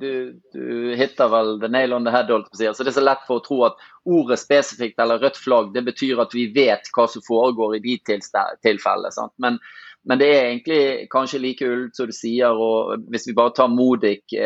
[0.01, 0.61] du, du,
[0.97, 2.31] hitter vel the nail on the head.
[2.33, 3.77] Altså, det er så lett for å tro at
[4.09, 7.99] ordet spesifikt eller rødt flagg det betyr at vi vet hva som foregår i de
[8.07, 9.27] tilfellene.
[9.37, 9.59] Men,
[10.09, 12.49] men, det er egentlig kanskje like ullent som du sier.
[12.49, 14.41] og Hvis vi bare tar Modik-funn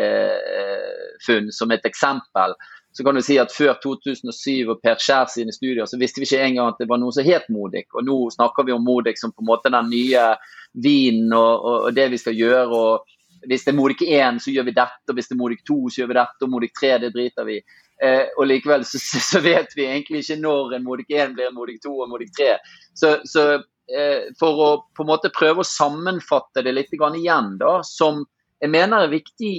[1.48, 2.52] eh, som et eksempel,
[2.92, 6.28] så kan du si at Før 2007 og Per Skjær sine studier så visste vi
[6.28, 7.88] ikke engang at det var noe som het Modik.
[7.96, 10.36] Og Nå snakker vi om Modik som på en måte den nye
[10.84, 12.68] vinen og, og, og, det vi skal gjøre.
[12.68, 13.11] og
[13.48, 15.08] Hvis det er Modik 1, så gjør vi dette.
[15.08, 16.44] og Hvis det er Modik 2, så gjør vi dette.
[16.44, 19.00] Og Modik 3, det driter vi eh, Og likevel så,
[19.32, 22.32] så, vet vi egentlig ikke når en Modik 1 blir en Modik 2 og Modik
[22.38, 22.54] 3.
[22.94, 27.80] Så, så eh, for å på en måte prøve å sammenfatte det litt igjen, da,
[27.86, 28.24] som
[28.62, 29.54] jeg mener er viktig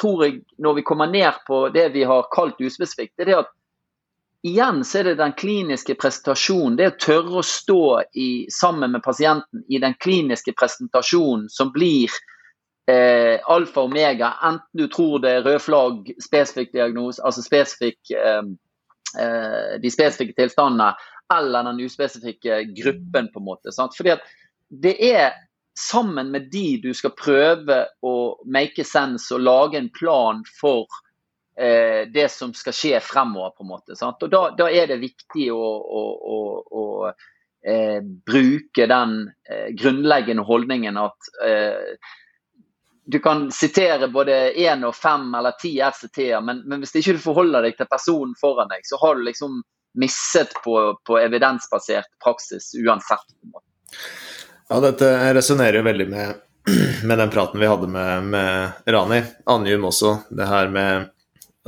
[0.00, 3.40] tror jeg, når vi kommer ned på det vi har kalt uspesifikt, det er det
[3.44, 3.50] at
[4.46, 6.78] igjen så er det den kliniske presentasjonen.
[6.78, 7.84] Det å tørre å stå
[8.16, 12.12] i, sammen med pasienten i den kliniske presentasjonen som blir
[12.88, 18.00] eh, alfa og omega, enten du tror det er rød flagg, spesifikk diagnose, altså spesifikk,
[18.14, 18.42] eh,
[19.20, 20.94] eh, de spesifikke tilstandene,
[21.34, 23.74] eller den uspesifikke gruppen, på en måte.
[23.74, 23.94] Sant?
[23.96, 24.26] Fordi at
[24.70, 25.32] det er
[25.78, 28.14] sammen med de du skal prøve å
[28.44, 30.86] make sense og lage en plan for
[31.56, 33.54] eh, det som skal skje fremover.
[33.56, 33.96] på en måte.
[33.96, 34.22] Sant?
[34.22, 35.60] Og da, da, er det viktig å,
[36.00, 36.02] å,
[36.34, 36.40] å,
[36.82, 36.84] å
[37.62, 41.94] eh, bruke den eh, grunnleggende holdningen at eh,
[43.10, 47.22] du kan sitere både én og fem eller ti RCT-er, men, men, hvis ikke du
[47.24, 49.62] forholder deg til personen foran deg, så har du liksom
[49.98, 53.26] misset på, på evidensbasert praksis uansett.
[54.70, 56.42] Ja, dette resonnerer veldig med,
[57.04, 60.18] med, den praten vi hadde med, med Rani Anjum også.
[60.30, 61.10] Det her med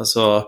[0.01, 0.47] Altså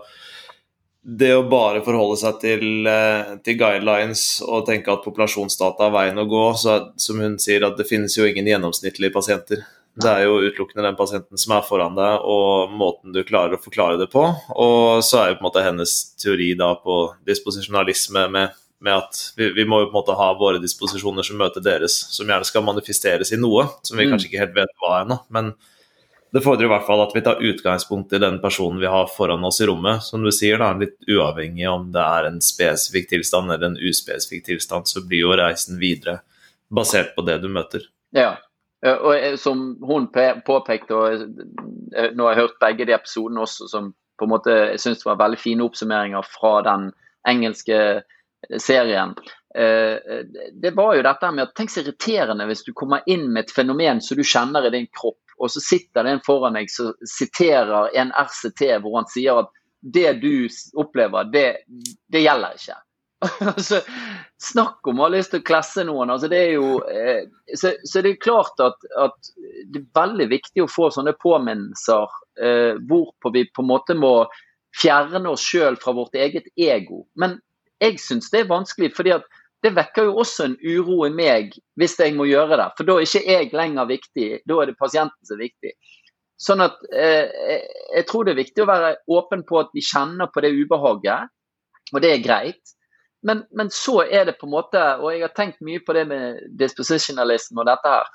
[1.05, 6.17] det å bare forholde seg til, eh, til, guidelines og tenke at populasjonsdata er veien
[6.17, 9.61] å gå, så som hun sier, at det finnes jo ingen gjennomsnittlige pasienter.
[9.95, 13.61] Det er jo utelukkende den pasienten som er foran deg, og måten du klarer å
[13.61, 14.25] forklare det på.
[14.51, 19.21] Og så er jo på en måte hennes teori da på disposisjonalisme med, med at
[19.39, 22.47] vi, vi, må jo på en måte ha våre disposisjoner som møter deres, som gjerne
[22.47, 24.11] skal manifesteres i noe, som vi mm.
[24.11, 25.21] kanskje ikke helt vet hva ennå.
[25.35, 25.55] men
[26.35, 29.45] det fordrer i hvert fall at vi tar utgangspunkt i den personen vi har foran
[29.47, 30.03] oss i rommet.
[30.03, 34.43] Som du sier, da, litt uavhengig om det er en spesifikk tilstand eller en uspesifikk
[34.49, 36.17] tilstand, så blir jo reisen videre
[36.67, 37.87] basert på det du møter.
[38.11, 38.33] Ja,
[38.85, 40.09] og som hun
[40.45, 41.23] påpekte, og
[42.15, 45.19] nå har jeg hørt begge de episodene også, som på en måte jeg syns var
[45.19, 46.89] veldig fine oppsummeringer fra den
[47.27, 47.79] engelske
[48.61, 49.15] serien.
[49.55, 49.97] Eh,
[50.53, 53.55] det var jo dette med at Tenk så irriterende hvis du kommer inn med et
[53.55, 56.93] fenomen som du kjenner i din kropp og så sitter det en foran deg som
[57.09, 59.51] siterer en RCT hvor han sier at
[59.95, 60.47] det du
[60.81, 61.47] opplever, det,
[62.09, 62.77] det gjelder ikke.
[63.51, 63.81] altså,
[64.41, 66.11] snakk om å ha lyst til å klesse noen.
[66.13, 69.31] altså det er jo eh, så, så, det er klart at, at,
[69.71, 74.15] det er veldig viktig å få sånne påminnelser eh, hvorpå vi på en måte må
[74.75, 77.05] fjerne oss sjøl fra vårt eget ego.
[77.15, 77.39] Men
[77.83, 79.27] jeg syns det er vanskelig, fordi at
[79.63, 82.67] det vekker jo også en uro i meg hvis jeg må gjøre det.
[82.77, 85.73] For da er ikke jeg lenger viktig, da er det pasienten som er viktig.
[86.35, 87.31] Sånn at eh,
[87.95, 91.31] Jeg tror det er viktig å være åpen på at vi kjenner på det ubehaget,
[91.93, 92.74] og det er greit.
[93.25, 96.05] Men, men, så er det på en måte, og jeg har tenkt mye på det
[96.11, 98.09] med dispositionalism og dette her.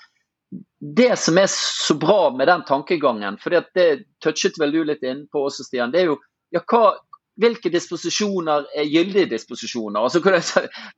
[0.80, 3.88] Det som er så bra med den tankegangen, for det
[4.22, 6.18] touchet vel du litt inn på også, Stian, det er jo
[6.54, 6.94] ja, hva,
[7.40, 9.98] hvilke disposisjoner er gyldige disposisjoner.
[10.02, 10.22] Altså,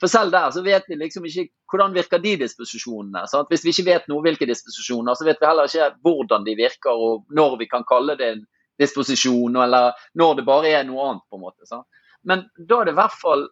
[0.01, 3.25] for selv der så vet vi liksom ikke hvordan virker de disposisjonene.
[3.31, 3.49] Sant?
[3.53, 6.93] Hvis vi ikke vet noe hvilke disposisjoner, så vet vi heller ikke hvordan de virker
[6.93, 8.45] og når vi kan kalle det en
[8.81, 11.27] disposisjon, eller når det bare er noe annet.
[11.31, 11.69] på en måte.
[11.69, 11.87] Sant?
[12.27, 13.49] Men da er det i hvert fall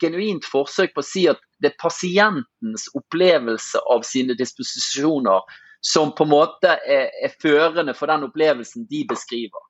[0.00, 5.42] genuint forsøk på å si at det er pasientens opplevelse av sine disposisjoner
[5.80, 9.62] som på en måte er, er førende for den opplevelsen de beskriver.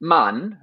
[0.00, 0.56] Men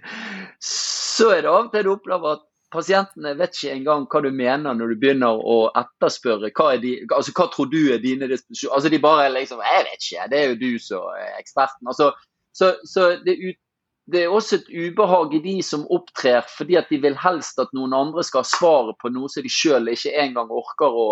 [0.62, 4.28] så er det av og til du opplever at pasientene vet ikke engang hva du
[4.34, 8.28] mener når du begynner å etterspørre hva, er de, altså, hva tror du er dine
[8.28, 8.74] disposisjoner.
[8.76, 11.88] Altså, de bare liksom Jeg vet ikke, det er jo du som er eksperten.
[11.88, 12.12] Altså,
[12.52, 13.58] så, så det, ut,
[14.08, 17.72] det, er også et ubehag i de som opptrer fordi at de vil helst at
[17.76, 21.08] noen andre skal ha svaret på noe som de sjøl ikke engang orker å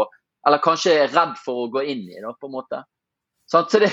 [0.46, 2.78] Eller kanskje er redd for å gå inn i, da, på en måte.
[3.50, 3.88] Så det,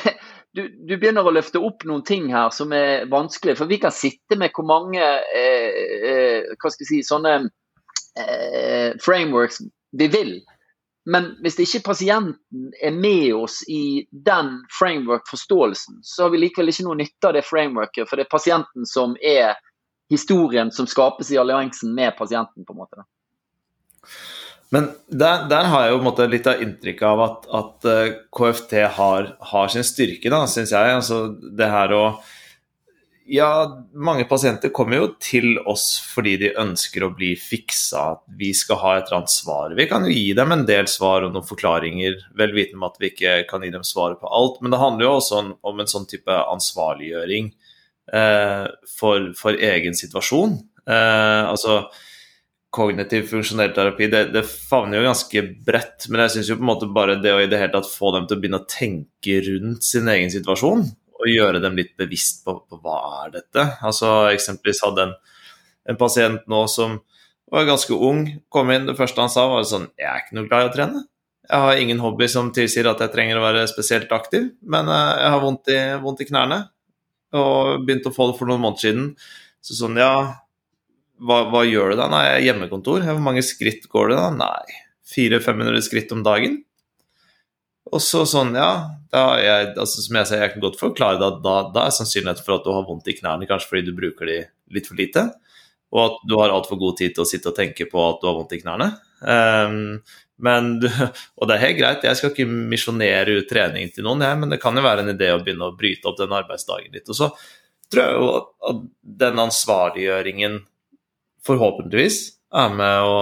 [0.53, 3.55] du, du, begynner å løfte opp noen ting her som er vanskelig.
[3.57, 7.33] For vi kan sitte med hvor mange eh, eh, hva skal jeg si, sånne
[8.21, 9.63] eh, frameworks
[9.97, 10.35] vi vil.
[11.05, 16.85] Men hvis ikke pasienten er med oss i den framework-forståelsen, så har vi likevel ikke
[16.87, 19.57] noe nytte av det frameworket, for det er pasienten som er
[20.13, 22.65] historien som skapes i alliansen med pasienten.
[22.65, 23.03] på en måte.
[24.73, 29.27] Men der, der, har jeg jo litt av inntrykk av at, at eh, KFT har,
[29.51, 30.95] har, sin styrke, da, syns jeg.
[30.95, 32.05] Altså, det her å
[33.25, 38.81] Ja, mange pasienter kommer jo til oss fordi de ønsker å bli fiksa, vi skal
[38.81, 39.75] ha et eller annet svar.
[39.77, 42.99] Vi kan jo gi dem en del svar og noen forklaringer, vel vitende om at
[42.99, 44.59] vi ikke kan gi dem svaret på alt.
[44.59, 47.53] Men det handler jo også om en sånn type ansvarliggjøring
[48.12, 48.65] eh,
[48.97, 50.57] for, for, egen situasjon.
[50.83, 51.86] Eh, altså
[52.73, 56.09] kognitiv funksjonell terapi, det, det, favner jo ganske bredt.
[56.09, 58.12] Men jeg syns jo på en måte bare det å i det hele tatt få
[58.17, 60.88] dem til å begynne å tenke rundt sin egen situasjon,
[61.19, 63.65] og gjøre dem litt bevisst på, på hva er dette.
[63.86, 65.15] Altså Eksempelvis hadde en,
[65.89, 66.99] en pasient nå som
[67.54, 70.47] var ganske ung, kom inn, det første han sa var sånn Jeg er ikke noe
[70.49, 71.04] glad i å trene.
[71.43, 75.10] Jeg har ingen hobby som tilsier at jeg trenger å være spesielt aktiv, men eh,
[75.19, 76.60] jeg har vondt i, vondt i knærne.
[77.36, 79.06] Og begynte å få det for noen måneder siden.
[79.63, 80.13] Så sånn, ja,
[81.21, 82.08] hva, hva, gjør du da?
[82.12, 83.06] Nei, jeg er hjemmekontor.
[83.10, 84.30] Hvor mange skritt går det da?
[84.38, 84.80] Nei,
[85.13, 86.62] 400-500 skritt om dagen.
[87.91, 88.72] Og så sånn, ja
[89.12, 92.58] jeg, altså, Som jeg sier, jeg kan godt forklare det, da, da er sannsynligheten for
[92.58, 94.38] at du har vondt i knærne kanskje fordi du bruker de
[94.74, 95.28] litt for lite,
[95.93, 98.30] og at du har altfor god tid til å sitte og tenke på at du
[98.30, 98.88] har vondt i knærne.
[99.22, 100.00] Um,
[100.43, 100.72] men
[101.38, 104.56] og det er helt greit, jeg skal ikke misjonere ut trening til noen, jeg, men
[104.56, 107.12] det kan jo være en idé å begynne å bryte opp den arbeidsdagen litt.
[107.12, 107.30] Og så
[107.93, 108.32] tror jeg jo
[108.72, 108.84] at
[109.24, 110.62] den ansvarliggjøringen
[111.46, 112.19] forhåpentligvis
[112.63, 113.17] er med å,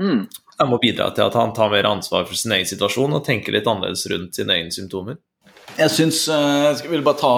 [0.00, 0.20] mm.
[0.58, 3.24] Er med å bidra til at han tar mer ansvar for sin egen situasjon og
[3.26, 5.18] tenker litt annerledes rundt sine egne symptomer.
[5.74, 7.34] Jeg syns eh, Jeg vil bare ta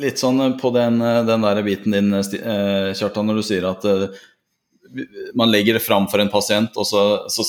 [0.00, 4.06] litt sånn på den, den der biten din, eh, Kjartan, når du sier at eh,
[5.36, 7.44] man legger det fram for en pasient, og så, så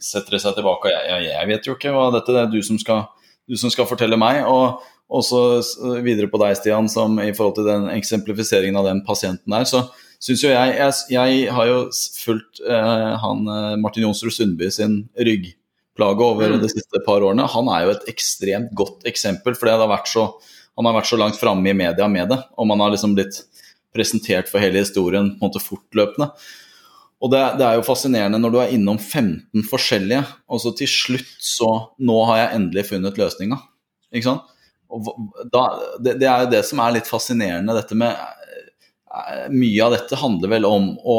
[0.00, 2.78] setter det seg tilbake og jeg, jeg, vet jo ikke hva dette er, du som
[2.80, 3.08] skal,
[3.48, 4.44] du som skal fortelle meg.
[4.48, 9.56] Og også videre på deg, Stian, som i forhold til den eksemplifiseringen av den pasienten
[9.56, 9.88] der, så,
[10.20, 11.80] syns jo jeg, jeg, jeg har jo
[12.20, 16.60] fulgt eh, han uh, Martin Jonsrud Sundby sin ryggplage over mm.
[16.62, 17.48] de siste par årene.
[17.54, 21.76] Han er jo et ekstremt godt eksempel, for han har vært så langt framme i
[21.76, 22.40] media med det.
[22.60, 23.42] Og man har liksom blitt
[23.94, 26.30] presentert for hele historien på en måte fortløpende.
[27.20, 30.88] Og det, det, er jo fascinerende når du er innom 15 forskjellige, og så til
[30.88, 31.68] slutt så
[32.00, 33.58] Nå har jeg endelig funnet løsninga.
[34.14, 34.56] Ikke sant?
[34.90, 35.06] Og
[35.52, 35.66] da,
[36.02, 38.39] det, det, er jo det som er litt fascinerende, dette med eh,
[39.50, 41.18] Mye av dette handler vel om å,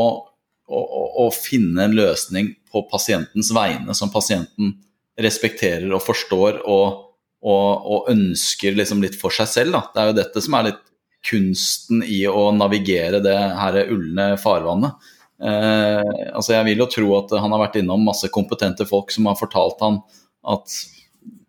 [0.71, 0.81] å,
[1.25, 4.77] å finne en løsning på pasientens vegne, som pasienten
[5.21, 7.01] respekterer og forstår og,
[7.43, 9.75] og, og ønsker liksom litt for seg selv.
[9.75, 9.83] Da.
[9.91, 10.81] Det er jo dette som er litt
[11.27, 15.11] kunsten i å navigere det her ulne farvannet.
[15.41, 19.25] Eh, altså jeg vil jo tro at han har vært innom masse kompetente folk som
[19.29, 19.97] har fortalt han
[20.53, 20.75] at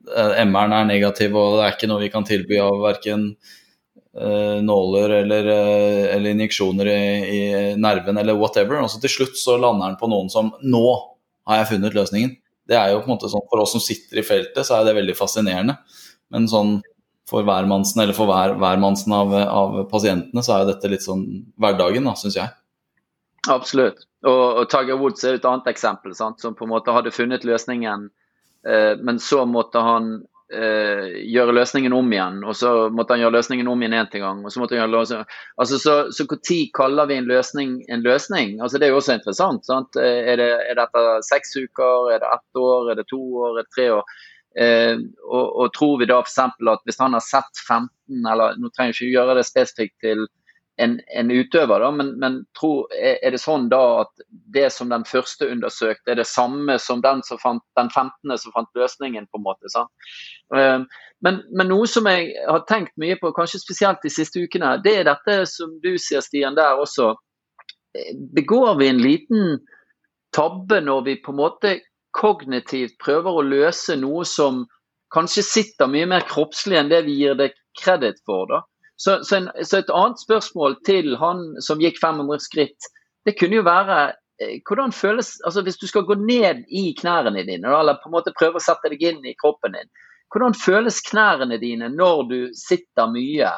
[0.09, 3.59] eh, MR-en er negativ og det er ikke noe vi kan tilby av verken eh,
[4.14, 7.01] nåler eller, eh, eller injeksjoner i,
[7.37, 7.40] i,
[7.81, 8.83] nerven eller whatever.
[8.83, 10.87] Og så til slutt så lander han på noen som Nå
[11.48, 12.37] har jeg funnet løsningen.
[12.68, 14.87] Det er jo på en måte sånn For oss som sitter i feltet, så er
[14.87, 15.79] det veldig fascinerende.
[16.33, 16.81] Men sånn
[17.29, 21.22] for hvermannsen eller for hver, hvermannsen av, av pasientene, så er jo dette litt sånn
[21.61, 22.53] hverdagen, da, syns jeg.
[23.51, 24.05] Absolutt.
[24.27, 26.42] Og, og Tiger Woods er et annet eksempel, sant?
[26.42, 28.11] som på en måte hadde funnet løsningen,
[28.68, 30.12] eh, men så måtte han
[30.53, 34.25] eh, gjøre løsningen om igjen, og så måtte han gjøre løsningen om igjen en til
[34.25, 34.43] gang.
[34.45, 35.31] og Så måtte han gjøre løsningen.
[35.57, 38.59] Altså, så, så når kaller vi en løsning en løsning?
[38.61, 39.67] Altså, det er jo også interessant.
[39.67, 39.97] sant?
[39.97, 43.67] Er, det, er dette seks uker, er det ett år, er det to år, er
[43.67, 44.21] det tre år?
[44.61, 46.38] Eh, og, og, tror vi da f.eks.
[46.45, 47.88] at hvis han har sett 15,
[48.29, 50.27] eller nå trenger vi ikke gjøre det spesifikt til
[50.81, 54.23] en, en utøver, da, men, men tro, er det sånn da at
[54.55, 58.33] det som den første undersøkte, er det samme som den, som fant, den 15.
[58.41, 59.73] som fant løsningen, på en måte.
[59.73, 59.93] sant?
[60.57, 60.87] Ehm,
[61.25, 64.97] men, men, noe som jeg har tenkt mye på, kanskje spesielt de siste ukene, det
[65.03, 67.13] er dette som du sier, Stian, der også.
[68.33, 69.57] Begår vi en liten
[70.33, 71.77] tabbe når vi på en måte
[72.17, 74.65] kognitivt prøver å løse noe som
[75.13, 78.49] kanskje sitter mye mer kroppslig enn det vi gir det kreditt for?
[78.49, 78.63] da?
[79.03, 82.87] Så, så, en, så, et annet spørsmål til han som gikk 500 skritt,
[83.27, 83.97] det kunne jo være
[84.38, 88.15] eh, hvordan føles altså Hvis du skal gå ned i knærne dine, eller på en
[88.15, 89.91] måte prøve å sette deg inn i kroppen din,
[90.31, 93.51] hvordan føles knærne dine når du sitter mye?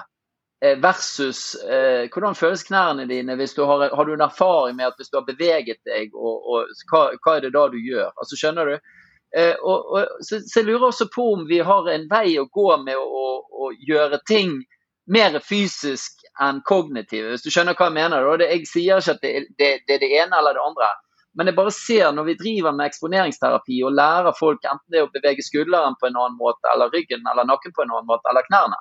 [0.65, 4.87] Eh, versus eh, hvordan føles knærne dine hvis du har, har du en erfaring med
[4.87, 8.15] at hvis du har beveget deg, og, og hva, hva, er det da du gjør?
[8.17, 8.95] Altså Skjønner du?
[9.37, 12.47] Eh, og, og, så, så, jeg lurer også på om vi har en vei å
[12.49, 13.35] gå med å, å,
[13.67, 14.63] å gjøre ting
[15.11, 18.29] mer fysisk enn kognitive, hvis du skjønner hva jeg mener.
[18.41, 18.49] Da.
[18.49, 20.91] Jeg sier ikke at det, det, det, er det ene eller det andre.
[21.35, 25.11] Men jeg bare ser når vi driver med eksponeringsterapi og lærer folk enten det å
[25.15, 28.47] bevege skulderen på en annen måte, eller ryggen eller nakken på en annen måte, eller
[28.47, 28.79] knærne,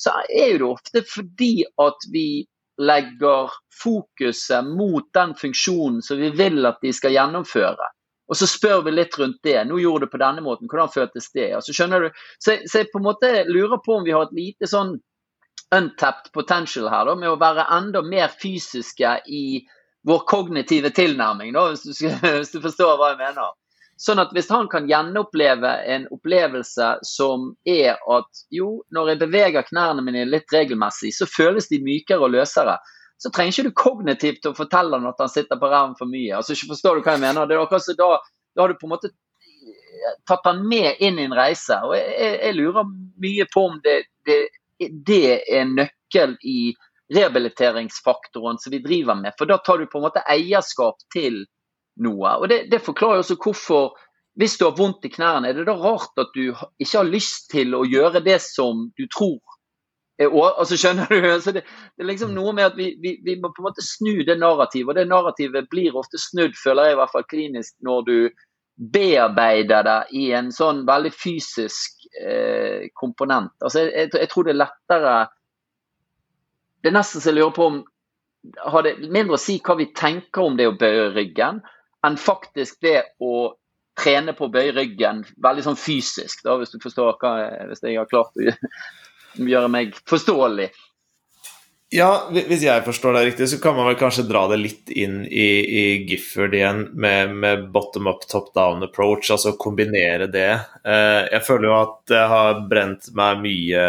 [0.00, 2.44] så er det ofte fordi at vi
[2.82, 7.90] legger fokuset mot den funksjonen som vi vil at de skal gjennomføre.
[8.28, 9.58] Og så spør vi litt rundt det.
[9.68, 11.50] Nå gjorde du på denne måten, hvordan føltes det?
[11.56, 12.22] Altså, skjønner du?
[12.40, 14.96] Så, så jeg på en måte lurer på om vi har et lite sånn
[15.74, 19.44] untapped potential her, da, med å være enda mer fysiske i
[20.06, 23.52] vår kognitive tilnærming, da, hvis, du, hvis, du, forstår hva jeg mener.
[24.00, 29.68] Sånn at hvis han kan gjenoppleve en opplevelse som er at jo, når jeg beveger
[29.68, 32.74] knærne mine litt regelmessig, så føles de mykere og løsere.
[33.22, 36.34] Så trenger ikke du kognitivt å fortelle han at han sitter på ræven for mye.
[36.34, 37.46] altså ikke Forstår du hva jeg mener?
[37.46, 38.08] Det er akkurat da,
[38.58, 39.12] da har du på en måte
[40.28, 41.78] tatt han med inn i en reise.
[41.86, 42.90] og Jeg, jeg lurer
[43.22, 44.40] mye på om det, det
[44.78, 46.74] det er nøkkel i
[47.14, 49.36] rehabiliteringsfaktoren som vi driver med.
[49.38, 51.44] For da tar du på en måte eierskap til
[52.02, 52.36] noe.
[52.40, 53.92] Og Det, det forklarer også hvorfor,
[54.40, 57.50] hvis du har vondt i knærne, er det da rart at du ikke har lyst
[57.52, 59.42] til å gjøre det som du tror
[60.18, 61.28] er altså Skjønner du?
[61.42, 61.64] Så det,
[61.96, 64.38] det, er liksom noe med at vi, vi, vi, må på en måte snu det
[64.38, 64.92] narrativet.
[64.92, 68.16] Og det narrativet blir ofte snudd, føler jeg i hvert fall klinisk, når du
[68.94, 73.52] bearbeider det i en sånn veldig fysisk eh, komponent.
[73.60, 75.16] Altså, jeg, jeg, tror det er lettere
[76.82, 77.82] Det er nesten så jeg lurer på om
[78.60, 81.62] har det mindre å si hva vi tenker om det å bøye ryggen,
[82.04, 83.54] enn faktisk det å
[83.96, 87.32] trene på å bøye ryggen veldig sånn fysisk, da, hvis du forstår hva,
[87.70, 88.52] hvis jeg har klart å
[89.54, 90.68] gjøre meg forståelig.
[91.94, 95.20] Ja, hvis jeg forstår deg riktig, så kan man vel kanskje dra det litt inn
[95.28, 100.50] i, i Gifford igjen med, med bottom up, top down approach, altså kombinere det.
[100.82, 103.84] Eh, jeg føler jo at jeg har brent meg mye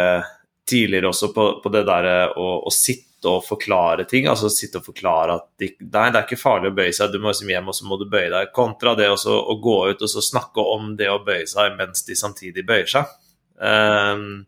[0.70, 4.30] tidligere også på, på det derre å, å, sitte og forklare ting.
[4.30, 7.18] Altså sitte og forklare at de, nei, det er ikke farlig å bøye seg, du
[7.18, 8.54] må liksom hjem og så må du bøye deg.
[8.54, 12.06] Kontra det også, å gå ut og så snakke om det å bøye seg mens
[12.06, 13.18] de samtidig bøyer seg.
[13.58, 14.46] Um,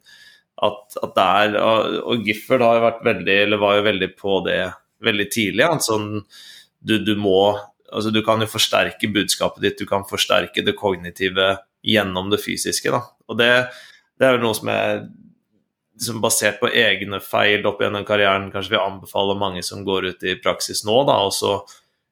[0.65, 4.61] at, at det Og, og Gifford har vært veldig, eller var jo veldig på det
[5.05, 5.67] veldig tidlig.
[5.85, 6.09] Sånn,
[6.79, 7.57] du, du, må
[7.91, 11.55] altså Du kan jo forsterke budskapet ditt, du kan forsterke det kognitive
[11.85, 12.91] gjennom det fysiske.
[12.91, 13.03] Da.
[13.29, 13.51] Og det,
[14.17, 15.05] det er jo noe som er
[15.97, 20.25] liksom basert på egne feil opp gjennom karrieren, kanskje vi anbefaler mange som går ut
[20.29, 21.55] i praksis nå, da, og så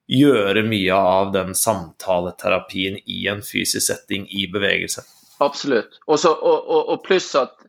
[0.10, 5.06] gjøre mye av den samtaleterapien i en fysisk setting i bevegelse.
[5.44, 6.00] Absolutt.
[6.08, 7.65] Også, og, og, og pluss at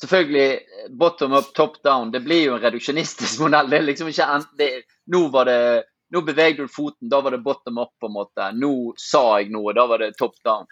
[0.00, 2.10] selvfølgelig bottom up, top down.
[2.10, 3.70] Det blir jo en reduksjonistisk modell.
[3.70, 4.70] Det er liksom ikke det,
[5.10, 5.62] Nå var det
[6.10, 7.92] nå beveget du foten, da var det bottom up.
[8.00, 8.48] på en måte.
[8.58, 10.66] Nå sa jeg noe, da var det top down.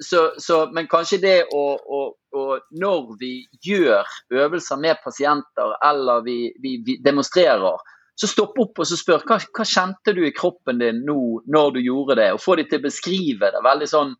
[0.00, 2.00] Så, så, men kanskje det å, å,
[2.32, 2.46] å,
[2.80, 3.32] Når vi
[3.64, 7.84] gjør øvelser med pasienter eller vi, vi, vi demonstrerer,
[8.18, 11.76] så stopp opp og så spør hva, hva kjente du i kroppen din nå når
[11.76, 13.62] du gjorde det, og få dem til å beskrive det.
[13.64, 14.16] veldig sånn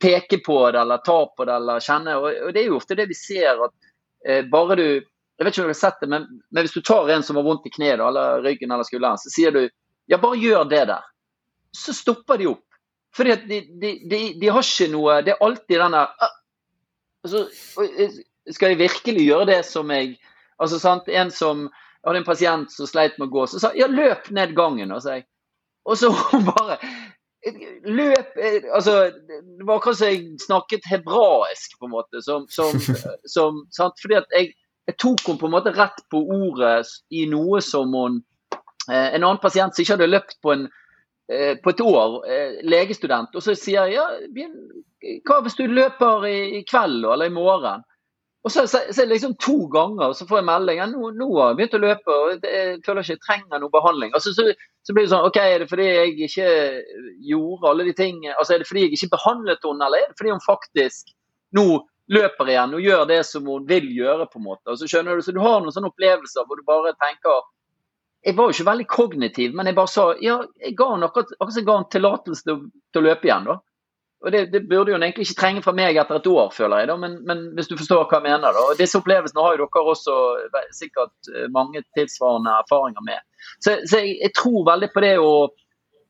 [0.00, 2.16] Peke på det eller ta på det eller kjenne.
[2.20, 3.74] Og, Det er jo ofte det vi ser at
[4.26, 4.88] eh, bare du
[5.38, 7.36] jeg vet ikke om du har sett det, men, men hvis du tar en som
[7.38, 9.60] har vondt i kneet eller ryggen eller skulderen, så sier du
[10.10, 11.04] ja, bare gjør det der.
[11.76, 12.64] Så stopper de opp.
[13.14, 16.02] Fordi de, de, de, de har ikke noe Det er alltid denne
[17.24, 17.46] altså,
[18.52, 20.18] Skal jeg virkelig gjøre det som jeg
[20.60, 21.68] Altså, sant, En som
[22.04, 24.92] hadde en pasient som sleit med å gå, så sa ja, løp ned gangen.
[24.94, 25.18] Og så,
[25.86, 26.10] og så
[26.50, 26.78] bare
[27.88, 28.38] Løp
[28.74, 32.22] altså, Det var akkurat som jeg snakket hebraisk, på en måte.
[32.24, 32.74] Som, som,
[33.34, 34.00] som sant?
[34.02, 34.52] Fordi at jeg
[34.88, 38.20] jeg tok henne på en måte rett på ordet i noe som hun
[38.88, 40.64] eh, En annen pasient som ikke hadde løpt på, en,
[41.28, 44.06] eh, på et år, eh, legestudent, og så sier jeg ja,
[45.28, 47.84] hva hvis du løper i, i kveld eller i morgen?
[48.46, 51.58] Og så, så, så liksom to ganger så får jeg melding ja, nå, har jeg
[51.58, 54.14] begynt å løpe og jeg føler ikke jeg trenger noe behandling.
[54.14, 54.46] Altså, så,
[54.86, 56.50] så, blir det sånn OK, er det fordi jeg ikke
[57.32, 60.20] gjorde alle de tingene Altså er det fordi jeg ikke behandlet henne, eller er det
[60.20, 61.14] fordi hun faktisk
[61.58, 61.66] nå
[62.14, 64.26] løper igjen og gjør det som hun vil gjøre.
[64.30, 64.64] på en måte.
[64.70, 67.46] Og Så skjønner du, så du har noen sånne opplevelser hvor du bare tenker
[68.26, 71.30] Jeg var jo ikke veldig kognitiv, men jeg bare sa ja, jeg ga henne akkurat,
[71.38, 73.46] akkurat jeg ga henne tillatelse til, til, å løpe igjen.
[73.46, 73.60] da.
[74.18, 76.88] Og det, det, burde jo egentlig ikke trenge fra meg etter et år, føler jeg.
[76.90, 78.56] da, men, men hvis du forstår hva jeg mener.
[78.56, 78.64] da.
[78.66, 80.16] Og Disse opplevelsene har jo dere også
[80.74, 83.22] sikkert eh, mange tilsvarende erfaringer med.
[83.60, 85.30] Så, så jeg, jeg, tror veldig på det å,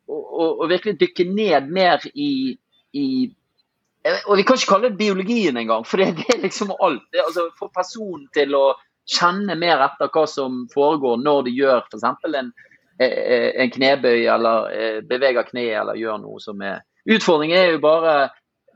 [0.08, 2.56] å, å virkelig dykke ned mer i,
[2.96, 3.06] i
[4.08, 7.04] og Vi kan ikke kalle det biologien engang, for det, er liksom alt.
[7.12, 8.70] Det, altså, Få personen til å
[9.08, 12.06] kjenne mer etter hva som foregår når de gjør f.eks.
[12.40, 12.52] En,
[13.04, 17.80] eh, en knebøy eller eh, beveger kneet eller gjør noe som er Utfordringen er jo
[17.82, 18.14] bare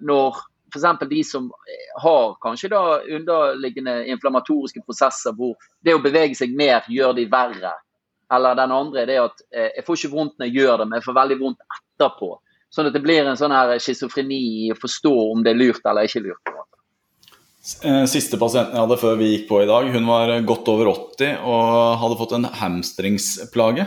[0.03, 0.41] når
[0.73, 1.09] f.eks.
[1.09, 1.51] de som
[2.01, 7.75] har kanskje da underliggende inflammatoriske prosesser hvor det å bevege seg mer gjør de verre.
[8.33, 10.89] Eller den andre er det at eh, jeg får ikke vondt når jeg gjør det,
[10.89, 12.31] men jeg får veldig vondt etterpå.
[12.73, 15.85] Sånn at det blir en sånn her schizofreni i å forstå om det er lurt
[15.85, 16.55] eller ikke lurt.
[17.85, 20.89] Eh, siste pasienten jeg hadde før vi gikk på i dag, hun var godt over
[20.95, 21.67] 80 og
[22.01, 23.85] hadde fått en hamstringsplage.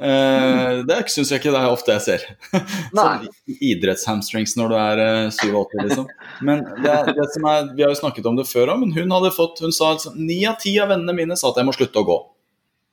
[0.00, 0.86] Mm.
[0.88, 2.22] Det syns jeg ikke det er ofte jeg ser.
[2.96, 3.26] sånn
[3.60, 5.02] idrettshamstrings når du er
[5.36, 6.06] 87, eh, liksom.
[6.46, 9.12] Men det, det som er, Vi har jo snakket om det før òg, men hun
[9.12, 11.76] hadde fått Hun sa altså ni av ti av vennene mine sa at jeg må
[11.76, 12.18] slutte å gå.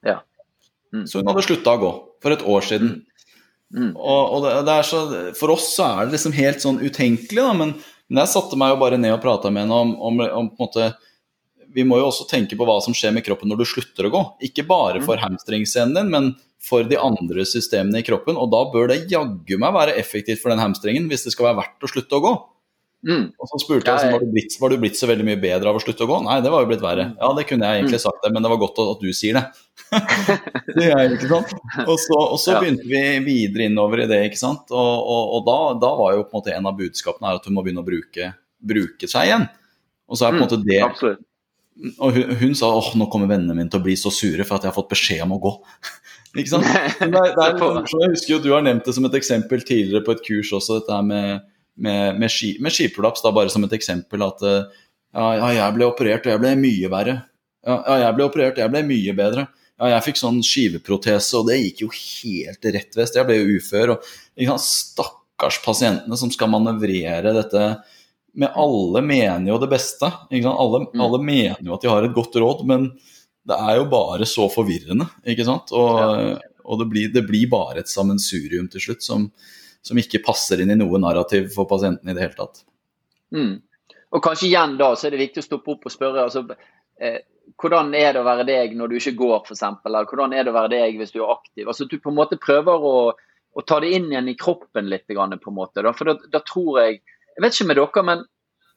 [0.09, 0.19] Ja.
[0.93, 1.05] Mm.
[1.07, 1.93] Så hun hadde slutta å gå
[2.23, 2.97] for et år siden.
[2.97, 3.17] Mm.
[3.75, 3.91] Mm.
[3.95, 5.01] Og, og det, det så,
[5.35, 7.73] for oss så er det liksom helt sånn utenkelig, da, men,
[8.07, 10.55] men jeg satte meg jo bare ned og prata med henne om, om, om, på
[10.55, 10.87] en måte
[11.75, 14.13] Vi må jo også tenke på hva som skjer med kroppen når du slutter å
[14.13, 14.21] gå.
[14.49, 15.23] Ikke bare for mm.
[15.25, 16.29] hamstringscenen din, men
[16.63, 18.37] for de andre systemene i kroppen.
[18.39, 21.61] Og da bør det jaggu meg være effektivt for den hamstringen hvis det skal være
[21.63, 22.37] verdt å slutte å gå.
[23.07, 23.27] Mm.
[23.37, 25.77] Og så spurte jeg var du, blitt, var du blitt så veldig mye bedre av
[25.77, 26.17] å slutte å gå.
[26.25, 27.11] Nei, det var jo blitt verre.
[27.19, 28.03] Ja, det kunne jeg egentlig mm.
[28.07, 29.45] sagt, det, men det var godt at du sier det.
[30.79, 31.53] det er ikke sant?
[31.85, 32.63] Og så, og så ja.
[32.63, 34.73] begynte vi videre innover i det, ikke sant.
[34.73, 37.55] Og, og, og da, da, var jo på en måte en av budskapene at hun
[37.55, 38.33] må begynne å bruke,
[38.73, 39.47] bruke seg igjen.
[40.07, 41.15] Og så er på en mm, måte det.
[41.99, 44.57] Og hun, hun sa åh, nå kommer vennene mine til å bli så sure for
[44.57, 45.53] at jeg har fått beskjed om å gå.
[46.41, 46.71] ikke sant?
[46.99, 47.59] Det det er,
[47.93, 50.81] jeg husker jo du har nevnt det som et eksempel tidligere på et kurs også,
[50.81, 51.45] dette med
[51.77, 54.83] med, med, ski, med skiprolaps, da bare som et eksempel at eh,
[55.17, 57.15] ja, jeg ble operert, og jeg ble mye verre.
[57.65, 59.47] Ja, ja, jeg ble operert, og jeg ble mye bedre.
[59.77, 63.17] Ja, jeg fikk sånn skiveprotese, og det gikk jo helt rett vest.
[63.17, 63.95] Jeg ble jo ufør.
[63.95, 67.65] og ikke sant, Stakkars pasientene som skal manøvrere dette
[68.37, 70.09] med Alle mener jo det beste.
[70.29, 71.01] Alle, mm.
[71.01, 72.91] alle, mener jo at de har et godt råd, men
[73.47, 75.07] det er jo bare så forvirrende.
[75.25, 75.73] ikke sant?
[75.73, 79.29] Og, og det, blir, det, blir, bare et sammensurium til slutt som,
[79.81, 82.61] som ikke passer inn i noe narrativ for pasienten i det hele tatt.
[83.33, 83.55] Mm.
[84.15, 86.45] Og kanskje igjen da, så er det viktig å stoppe opp og spørre altså,
[87.01, 87.19] eh,
[87.59, 89.63] hvordan er det å være deg når du ikke går, f.eks.
[89.87, 91.67] Eller hvordan er det å være deg hvis du er aktiv.
[91.67, 95.07] Altså Du på en måte prøver å, å ta det inn igjen i kroppen litt.
[95.07, 95.81] på en måte.
[95.81, 95.93] Da.
[95.95, 97.01] For da, da, tror jeg
[97.37, 98.25] Jeg vet ikke med dere, men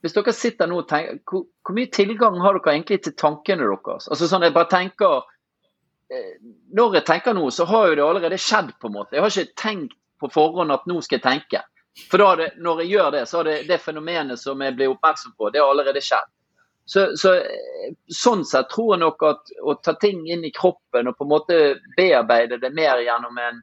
[0.04, 3.68] hvis dere sitter nå og tenker hvor, hvor, mye tilgang har dere egentlig til tankene
[3.68, 4.08] deres?
[4.08, 5.16] Altså sånn Jeg bare tenker
[6.12, 6.34] eh,
[6.76, 9.16] når jeg tenker nå, så har jo det allerede skjedd, på en måte.
[9.16, 11.62] Jeg har ikke tenkt på forhånd at nå skal jeg tenke.
[12.10, 14.92] For da det, når jeg gjør det, så har det, det fenomenet som jeg blir
[14.92, 16.28] oppmerksom på, det har allerede skjedd.
[16.90, 17.36] Så, så,
[18.10, 21.30] sånn sett tror jeg nok at å ta ting inn i kroppen og på en
[21.30, 21.58] måte
[21.96, 23.60] bearbeide det mer gjennom en,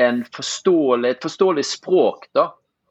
[0.00, 2.46] en forståelig, et forståelig språk, da,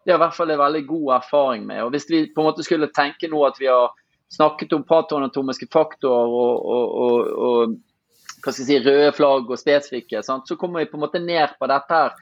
[0.05, 1.83] det er i hvert fall en veldig god erfaring med.
[1.83, 3.93] Og Hvis vi på en måte skulle tenke nå at vi har
[4.31, 10.23] snakket om patoanatomiske faktorer og, og, og, og hva skal si, røde flagg og spesifikke,
[10.25, 10.47] sant?
[10.49, 12.15] så kommer vi på en måte ned på dette her.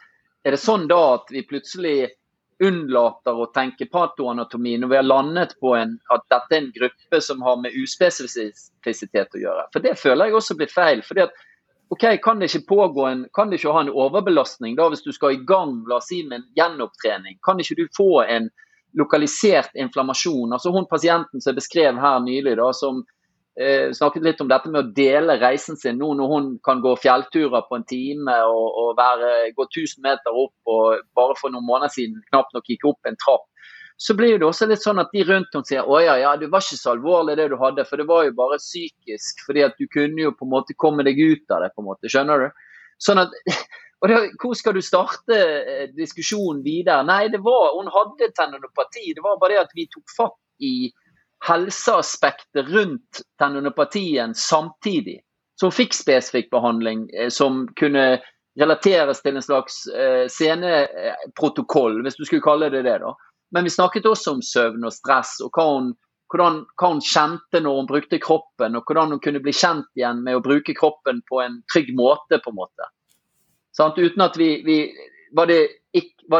[0.43, 2.09] Er det sånn da at vi plutselig
[2.59, 7.21] unnlater å tenke patoanatomi når vi har landet på en, at dette er en gruppe
[7.23, 9.67] som har med uspesifisitet å gjøre.
[9.71, 11.03] For Det føler jeg også blir feil.
[11.05, 11.45] fordi at
[11.89, 12.55] ok, Kan det
[13.07, 16.09] en, kan det ikke ha en overbelastning da hvis du skal i gang la oss
[16.11, 17.39] si, med en gjenopptrening?
[17.45, 18.49] Kan ikke du få en
[18.97, 20.53] lokalisert inflammasjon?
[20.53, 23.01] Altså hun Pasienten som jeg beskrev her nylig, da, som
[23.59, 26.95] eh, snakket litt om dette med å dele reisen sin nå når hun kan gå
[27.01, 31.67] fjellturer på en time og, og være, gå 1000 meter opp og bare for noen
[31.67, 33.48] måneder siden knapt nok gikk opp en trapp.
[33.99, 36.47] Så blir det også litt sånn at de rundt henne sier å ja, ja, det
[36.53, 39.43] var ikke så alvorlig det du hadde, for det var jo bare psykisk.
[39.43, 41.89] fordi at du kunne jo på en måte komme deg ut av det, på en
[41.89, 42.11] måte.
[42.11, 42.63] Skjønner du?
[43.03, 43.35] Sånn at
[43.99, 47.03] og det, Hvor skal du starte eh, diskusjonen videre?
[47.03, 49.11] Nei, det var, hun hadde tendinopati.
[49.15, 50.91] Det var bare det at vi tok fatt i
[51.47, 55.19] helseaspektet rundt tendinopatien samtidig.
[55.59, 58.21] Så hun fikk spesifikk behandling eh, som kunne
[58.59, 62.97] relateres til en slags eh, sceneprotokoll, hvis du skulle kalle det det.
[63.03, 63.13] da.
[63.51, 65.93] Men vi snakket også om søvn og stress, og hva hun,
[66.29, 70.21] hvordan, hva hun kjente når hun brukte kroppen, og hvordan hun kunne bli kjent igjen
[70.25, 72.41] med å bruke kroppen på en trygg måte.
[72.43, 72.91] på en måte.
[73.75, 74.77] Sånn, Uten at vi, vi
[75.33, 75.61] var, det,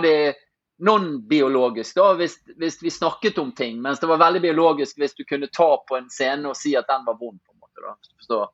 [0.04, 0.36] det
[0.80, 5.26] non-biologisk da, hvis, hvis, vi snakket om ting, mens det var veldig biologisk hvis du
[5.28, 7.40] kunne ta på en scene og si at den var vond.
[7.44, 8.48] på en måte da, Forstår?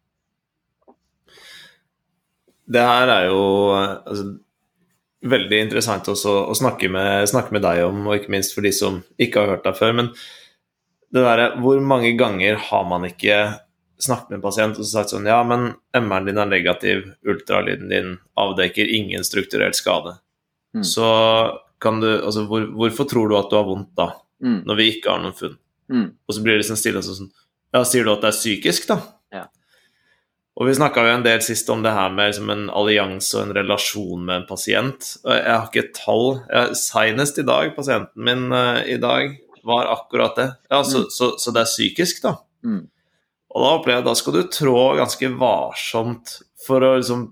[2.66, 3.42] Det her er jo
[3.76, 4.26] altså,
[5.26, 8.72] veldig interessant også å snakke med, snakke med, deg om, og ikke minst for de
[8.76, 9.94] som ikke har hørt deg før.
[10.00, 10.12] Men
[11.14, 13.38] det derre Hvor mange ganger har man ikke
[14.02, 18.16] snakket med en pasient og sagt sånn Ja, men MR-en din er negativ, ultralyden din
[18.40, 20.18] avdekker ingen strukturert skade.
[20.76, 20.84] Mm.
[20.84, 21.08] Så
[21.82, 24.10] kan du, altså, hvor, hvorfor tror du at du har vondt da,
[24.44, 24.62] mm.
[24.68, 25.58] når vi ikke har noen funn?
[25.92, 26.08] Mm.
[26.28, 27.32] Og så blir det liksom stille sånn
[27.76, 29.00] Ja, sier du at det er psykisk, da?
[30.56, 33.42] Og vi snakka jo en del sist om det her med liksom, en allianse og
[33.44, 35.10] en relasjon med en pasient.
[35.28, 36.38] Jeg har ikke et tall.
[36.80, 39.36] Seinest i dag, pasienten min uh, i dag,
[39.68, 40.50] var akkurat det.
[40.72, 41.10] Ja, så, mm.
[41.12, 42.38] så, så det er psykisk, da.
[42.64, 42.86] Mm.
[43.56, 47.28] Og da opplever jeg da skal du trå ganske varsomt for å liksom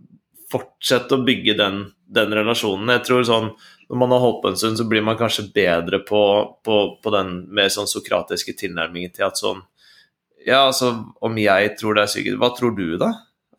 [0.52, 1.80] fortsette å bygge den,
[2.12, 2.92] den relasjonen.
[2.98, 3.54] Jeg tror sånn
[3.90, 6.22] når man har holdt på en stund, så blir man kanskje bedre på,
[6.66, 9.62] på, på den mer sånn sokratiske tilnærmingen til at sånn
[10.48, 13.12] Ja, altså, om jeg tror det er sykt, hva tror du, da?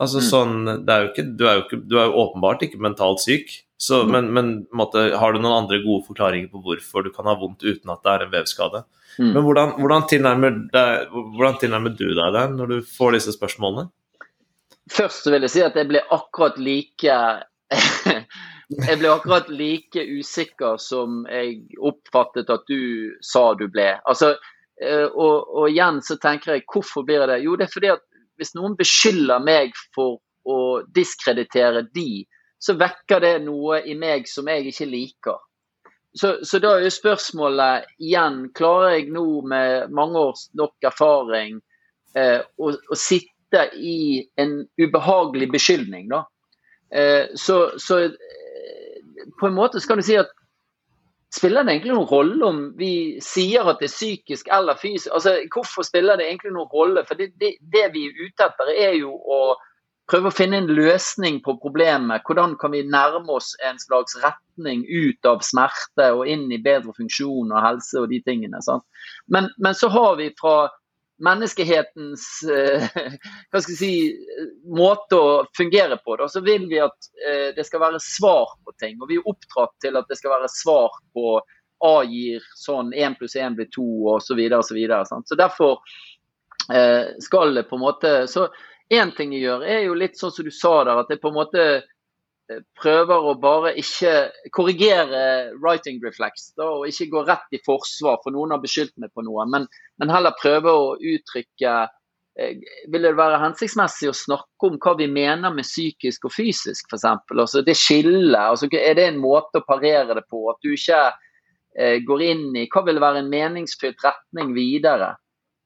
[0.03, 0.27] Altså mm.
[0.27, 0.55] sånn
[0.87, 3.53] det er jo ikke, du, er jo ikke, du er jo åpenbart ikke mentalt syk,
[3.81, 4.13] så, mm.
[4.15, 7.65] men, men måtte, har du noen andre gode forklaringer på hvorfor du kan ha vondt
[7.67, 8.85] uten at det er en vevskade?
[9.19, 9.29] Mm.
[9.31, 13.87] Men hvordan, hvordan, tilnærmer deg, hvordan, tilnærmer du deg det når du får disse spørsmålene?
[14.93, 17.21] Først vil jeg si at jeg ble akkurat like
[18.89, 23.91] Jeg ble akkurat like usikker som jeg oppfattet at du sa du ble.
[24.09, 24.35] Altså,
[24.83, 27.43] og, og, igjen så tenker jeg, hvorfor blir det?
[27.45, 28.03] Jo, det er fordi at
[28.41, 32.25] hvis noen beskylder meg for å diskreditere de,
[32.59, 35.39] så vekker det noe i meg som jeg ikke liker.
[36.15, 41.59] Så, så da er jo spørsmålet igjen, klarer jeg nå med mange års nok erfaring
[42.15, 46.23] eh, å, å sitte i en ubehagelig beskyldning, da?
[46.95, 48.05] Eh, så, så
[49.41, 50.31] på en måte skal du si at
[51.35, 55.11] Spiller det egentlig noen rolle om vi sier at det er psykisk eller fysisk?
[55.17, 57.03] Altså, Hvorfor spiller det egentlig noen rolle?
[57.09, 59.41] For det, det, det vi er ute etter, er jo å
[60.11, 62.23] prøve å finne en løsning på problemet.
[62.29, 66.95] Hvordan kan vi nærme oss en slags retning ut av smerte og inn i bedre
[66.97, 68.61] funksjon og helse og de tingene.
[69.27, 70.69] Men, men, så har vi fra
[71.23, 72.87] menneskehetens eh,
[73.51, 73.95] hva skal jeg si,
[74.67, 78.75] måte å fungere på, da, så vil vi at eh, det skal være svar på
[78.83, 78.99] ting.
[79.01, 81.39] Og vi er oppdratt til at det skal være svar på
[81.85, 83.85] A gir sånn 1 pluss 1 blir 2
[84.15, 84.21] osv.
[84.25, 85.81] Så, og så, videre, så derfor
[86.73, 88.47] eh, skal det på en måte Så
[88.93, 91.31] én ting jeg gjør, er jo litt sånn som du sa der, at det på
[91.33, 91.67] en måte
[92.77, 94.13] prøver å bare ikke
[94.53, 99.13] korrigere writing reflex da, og ikke gå rett i forsvar, for noen har beskyldt meg
[99.15, 99.67] på noe, men,
[100.01, 101.75] men heller prøve å uttrykke
[102.37, 102.61] eh,
[102.93, 107.09] vil det være hensiktsmessig å snakke om hva vi mener med psykisk og fysisk, f.eks.?
[107.33, 108.41] Altså det skillet.
[108.41, 110.45] Altså, er det en måte å parere det på?
[110.53, 111.03] At du ikke
[111.79, 115.15] eh, går inn i hva vil være en meningsfylt retning videre?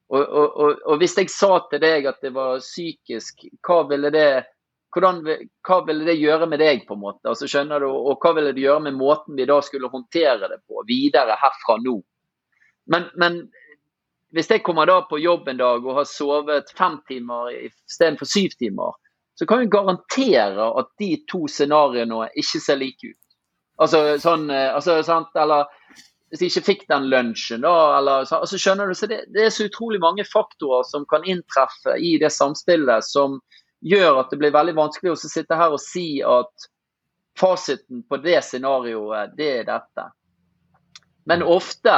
[0.09, 4.09] Og, og, og, og, hvis jeg sa til deg at det var psykisk, hva ville
[4.15, 4.31] det
[4.95, 5.23] hvordan,
[5.69, 7.29] hva ville det gjøre med deg, på en måte?
[7.29, 10.63] Altså, skjønner du, Og hva ville det gjøre med måten vi da skulle håndtere det
[10.69, 11.99] på videre herfra nå?
[12.89, 13.43] Men, men
[14.33, 18.57] hvis jeg kommer da på jobb en dag og har sovet fem timer istedenfor syv
[18.61, 18.97] timer,
[19.39, 23.25] så kan vi garantere at de to scenarioene ikke ser like ut.
[23.79, 25.69] Altså sånn eh, altså, sant, Eller
[26.29, 28.97] hvis de ikke fikk den lunsjen, da, eller altså, Skjønner du?
[28.99, 33.39] Så det, det, er så utrolig mange faktorer som kan inntreffe i det samspillet som
[33.85, 36.69] gjør at det blir veldig vanskelig å sitte her og si at
[37.39, 40.09] fasiten på det scenarioet, det er dette.
[41.29, 41.95] Men ofte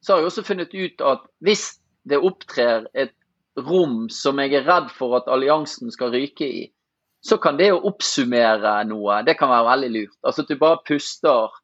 [0.00, 1.64] så har jeg også funnet ut at hvis
[2.08, 3.14] det opptrer et
[3.60, 6.62] rom som jeg er redd for at alliansen skal ryke i,
[7.20, 10.16] så kan det å oppsummere noe, det kan være veldig lurt.
[10.24, 11.58] Altså at du bare puster.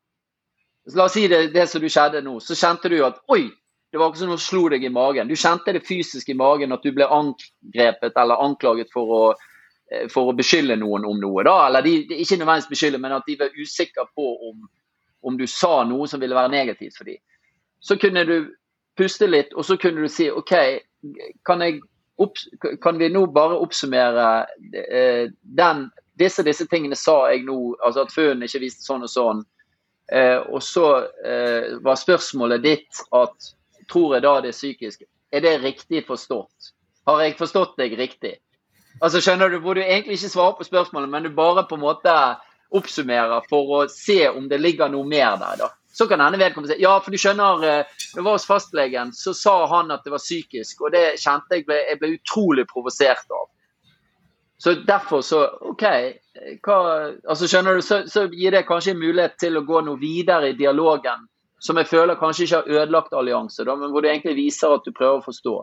[0.95, 2.37] La oss si det, det som du skjedde nå.
[2.45, 3.49] Så kjente du at oi,
[3.91, 5.31] det var ikke som noe slo deg i magen.
[5.31, 9.23] Du kjente det fysisk i magen at du ble angrepet eller anklaget for å,
[10.11, 11.45] for å beskylde noen om noe.
[11.47, 14.69] da, Eller de, ikke nødvendigvis beskylde, men at de var usikre på om,
[15.23, 17.21] om du sa noe som ville være negativt for dem.
[17.81, 18.37] Så kunne du
[18.99, 20.55] puste litt, og så kunne du si OK,
[21.47, 21.83] kan jeg
[22.81, 25.83] kan vi nå bare oppsummere eh, den,
[26.19, 29.43] disse disse tingene sa jeg nå, altså at fønen ikke viste sånn og sånn.
[30.13, 30.87] Eh, og så
[31.27, 33.51] eh, var spørsmålet ditt at
[33.93, 35.05] tror jeg da det er psykisk.
[35.35, 36.73] Er det riktig forstått?
[37.07, 38.37] Har jeg forstått deg riktig?
[39.01, 41.85] Altså skjønner du, Hvor du egentlig ikke svarer på spørsmålet, men du bare på en
[41.85, 42.13] måte
[42.75, 45.59] oppsummerer for å se om det ligger noe mer der.
[45.61, 45.69] da.
[45.97, 47.85] Så kan hende vedkommende si ja, for du skjønner,
[48.15, 50.83] det var hos fastlegen, så sa han at det var psykisk.
[50.83, 53.47] Og det kjente jeg ble, jeg ble utrolig provosert av.
[54.59, 55.85] Så derfor så OK.
[56.65, 56.77] Hva,
[57.29, 60.53] altså skjønner du, så, så, gir det kanskje en mulighet til å gå noe videre
[60.53, 61.29] i dialogen
[61.61, 64.85] som jeg føler kanskje ikke har ødelagt allianse, da, men hvor du egentlig viser at
[64.85, 65.55] du prøver å forstå.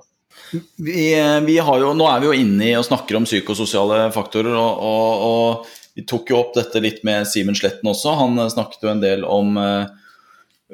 [0.77, 1.07] Vi,
[1.45, 4.53] vi jo, nå er vi jo inne i og snakker om psykososiale faktorer.
[4.53, 8.15] og, og, og vi tok jo opp dette litt med Simen Sletten også.
[8.17, 9.91] Han snakket jo en del om eh,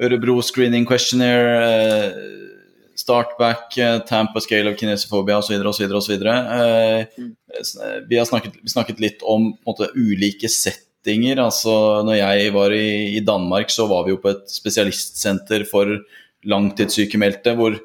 [0.00, 2.38] Ørebro Screening Questionnaire, eh,
[3.00, 5.60] Startback, tamp Tampa Scale of kinesophobia osv.
[5.66, 5.92] osv.
[5.96, 6.24] osv.
[8.08, 11.40] Vi har snakket, vi snakket litt om måte, ulike settinger.
[11.40, 15.96] altså når jeg var i, i, Danmark, så var vi jo på et spesialistsenter for
[16.44, 17.56] langtidssykemeldte.
[17.56, 17.78] hvor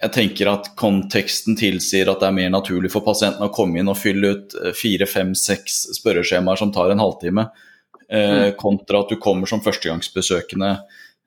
[0.00, 3.90] jeg tenker at konteksten tilsier at det er mer naturlig for pasienten å komme inn
[3.92, 7.50] og fylle ut eh, fire, fem, seks spørreskjemaer som tar en halvtime,
[8.08, 10.74] eh, kontra at du kommer som førstegangsbesøkende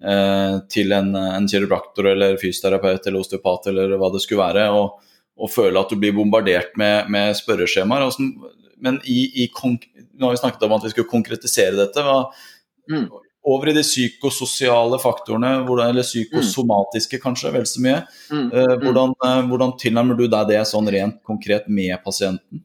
[0.04, 4.98] Eh, til en, en kiropraktor eller fysioterapeut eller osteopat eller hva det skulle være, og,
[5.40, 8.04] og føle at du blir bombardert med, med spørreskjemaer.
[8.84, 12.04] Men i, i, nå har vi snakket om at vi skulle konkretisere dette.
[12.04, 12.18] Hva,
[12.92, 13.06] mm.
[13.44, 18.04] Over i de psykososiale faktorene, eller psykosomatiske kanskje, vel så mye.
[18.32, 18.46] Mm.
[18.46, 18.84] Eh, mm.
[18.86, 22.64] hvordan, eh, hvordan tilnærmer du deg det sånn rent konkret med pasienten?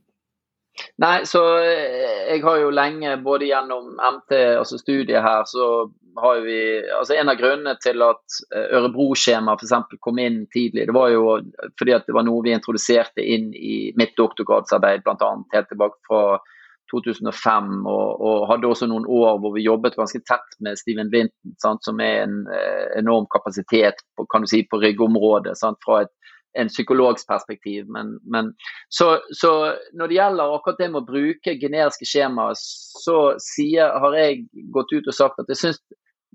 [1.02, 6.58] Nei, så jeg har jo lenge, både gjennom MT, altså studiet her, så har vi
[6.98, 9.98] altså En av grunnene til at eh, Ørebro-skjemaet f.eks.
[10.02, 11.38] kom inn tidlig, det var jo
[11.78, 15.30] fordi at det var noe vi introduserte inn i mitt doktorgradsarbeid, bl.a.
[15.54, 16.22] helt tilbake fra
[16.92, 17.72] 2005.
[17.86, 21.84] Og, og, hadde også noen år hvor vi jobbet ganske tett med Steven Vinton, sant,
[21.86, 25.56] som er en eh, enorm kapasitet på, kan du si, på ryggområdet.
[25.60, 26.14] Sant, fra et
[26.58, 27.84] en psykologs perspektiv.
[27.88, 28.52] Men, men
[28.88, 34.16] så, så, når det gjelder akkurat det med å bruke generiske skjemaer, så sier, har
[34.18, 35.82] jeg gått ut og sagt at jeg syns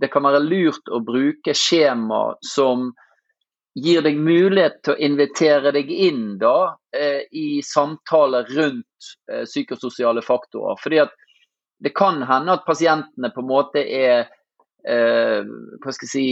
[0.02, 2.92] det kan være lurt å bruke skjema som
[3.74, 10.22] gir deg mulighet til å invitere deg inn da, eh, i samtaler rundt eh, psykososiale
[10.22, 10.78] faktorer.
[10.84, 11.16] Fordi at
[11.84, 14.28] det kan hende at pasientene på en måte er
[14.88, 15.42] eh,
[15.82, 16.28] hva skal jeg si,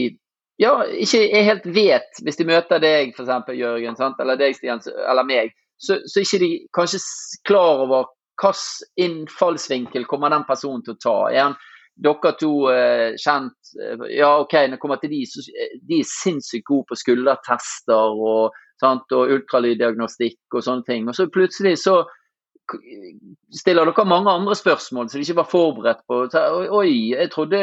[0.62, 3.50] ja, ikke helt vet, hvis de møter deg f.eks.
[3.58, 4.22] Jørgen, sant?
[4.22, 7.02] eller deg Stian, eller meg, så, så ikke de kanskje
[7.50, 8.12] klar over
[8.42, 11.18] hvilken innfallsvinkel kommer den personen til å ta.
[11.30, 11.58] Er han
[12.00, 16.02] dere to eh, kjent eh, Ja, OK, når det kommer til de, så eh, de
[16.02, 21.08] er sinnssykt gode på skuldertester og, sant, og ultralyddiagnostikk og sånne ting.
[21.10, 22.02] Og så plutselig så
[23.52, 26.24] stiller dere mange andre spørsmål som de ikke var forberedt på.
[26.72, 27.60] Oi, jeg trodde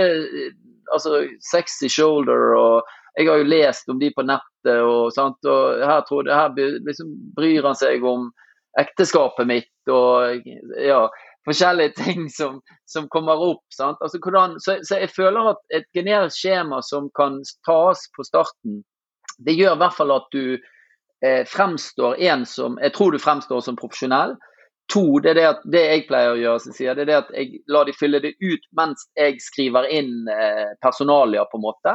[0.93, 5.81] altså sexy shoulder og jeg har jo lest om de på nettet, og, sant, og
[5.83, 6.53] her, trodde, her
[6.87, 8.29] liksom, bryr han seg om
[8.79, 10.45] ekteskapet mitt og
[10.79, 11.01] ja,
[11.49, 13.65] forskjellige ting som, som kommer opp.
[13.81, 18.83] Altså, hvordan, så, så, jeg føler at et generisk skjema som kan tas på starten,
[19.45, 20.59] det gjør i hvert fall at du
[21.25, 24.37] eh, fremstår en som Jeg tror du fremstår som profesjonell.
[24.93, 27.33] To, det er det, at, det jeg pleier å gjøre, sier, det er det at
[27.37, 31.93] jeg lar de fylle det ut mens jeg skriver inn eh, personalia, på en måte.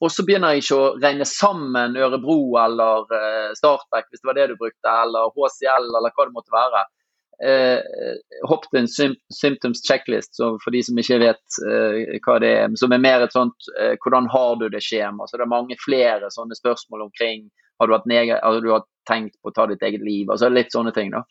[0.00, 4.38] Og så begynner jeg ikke å regne sammen Ørebro eller eh, Startback, hvis det var
[4.38, 6.84] det du brukte, eller HCL eller hva det måtte være.
[7.44, 7.80] Eh,
[8.48, 8.88] hoppet en
[9.34, 12.76] symptoms checklist, for de som ikke vet eh, hva det er.
[12.80, 15.26] Som er mer et sånt eh, hvordan har du det-skjema.
[15.26, 17.48] Så det er mange flere sånne spørsmål omkring
[17.80, 18.08] har du, hatt
[18.44, 20.28] har du hatt tenkt på å ta ditt eget liv.
[20.28, 21.14] altså Litt sånne ting.
[21.14, 21.24] da.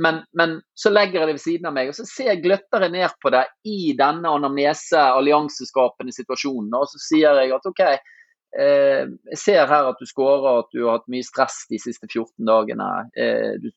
[0.00, 2.86] Men, men, så legger jeg det ved siden av meg, og så ser jeg gløtter
[2.86, 6.72] jeg ned på det i denne anamnese, allianseskapende situasjonen.
[6.78, 7.82] Og så sier jeg at OK,
[8.58, 12.08] Eh, jeg ser her at du skårer at du har hatt mye stress de siste
[12.08, 12.88] 14 dagene.
[13.14, 13.70] Eh,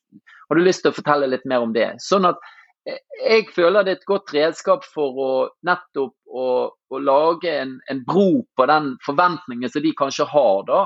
[0.50, 1.92] har du lyst til å fortelle litt mer om det?
[2.02, 2.42] Sånn at
[2.90, 5.32] eh, jeg føler det er et godt redskap for å
[5.68, 10.66] nettopp å, å lage en, en, bro på den forventningen som de kanskje har.
[10.66, 10.84] da,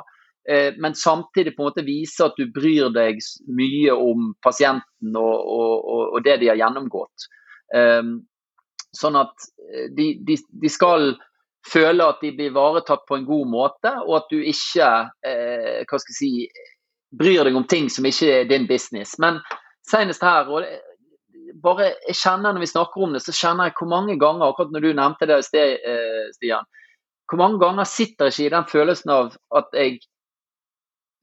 [0.84, 6.02] Men samtidig på en måte vise at du bryr deg mye om pasienten og, og,
[6.12, 7.30] og det de har gjennomgått.
[8.96, 9.48] Sånn at
[9.96, 11.14] de, de, de skal
[11.68, 14.90] føler at de blir ivaretatt på en god måte, og at du ikke
[15.28, 16.32] eh, hva skal jeg si,
[17.18, 19.16] bryr deg om ting som ikke er din business.
[19.22, 19.40] Men
[19.88, 20.66] senest her og
[21.64, 24.74] bare jeg kjenner Når vi snakker om det, så kjenner jeg hvor mange ganger akkurat
[24.74, 26.68] når du nevnte det i sted, eh, Stian,
[27.30, 30.00] hvor mange ganger sitter jeg ikke i den følelsen av at jeg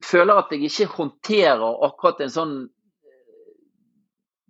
[0.05, 3.53] føler at jeg ikke håndterer akkurat en sånn eh,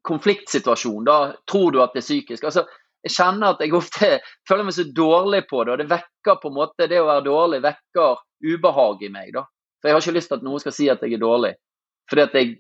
[0.08, 1.06] konfliktsituasjon.
[1.08, 2.44] Da tror du at det er psykisk.
[2.44, 2.66] altså
[3.06, 4.08] jeg kjenner at jeg ofte
[4.50, 5.76] føler meg så dårlig på det.
[5.76, 9.34] Og det vekker på en måte det å være dårlig vekker ubehag i meg.
[9.36, 9.46] da.
[9.80, 11.54] For jeg har ikke lyst til at noen skal si at jeg er dårlig.
[12.10, 12.56] Fordi at jeg,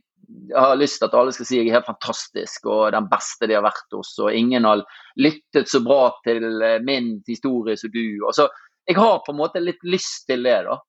[0.56, 3.46] har lyst til at alle skal si at jeg er helt fantastisk og den beste
[3.50, 4.14] de har vært hos.
[4.22, 4.82] Og ingen har
[5.22, 8.06] lyttet så bra til eh, min historie som du.
[8.26, 8.48] Og så,
[8.86, 10.80] jeg har på en måte litt lyst til det, da.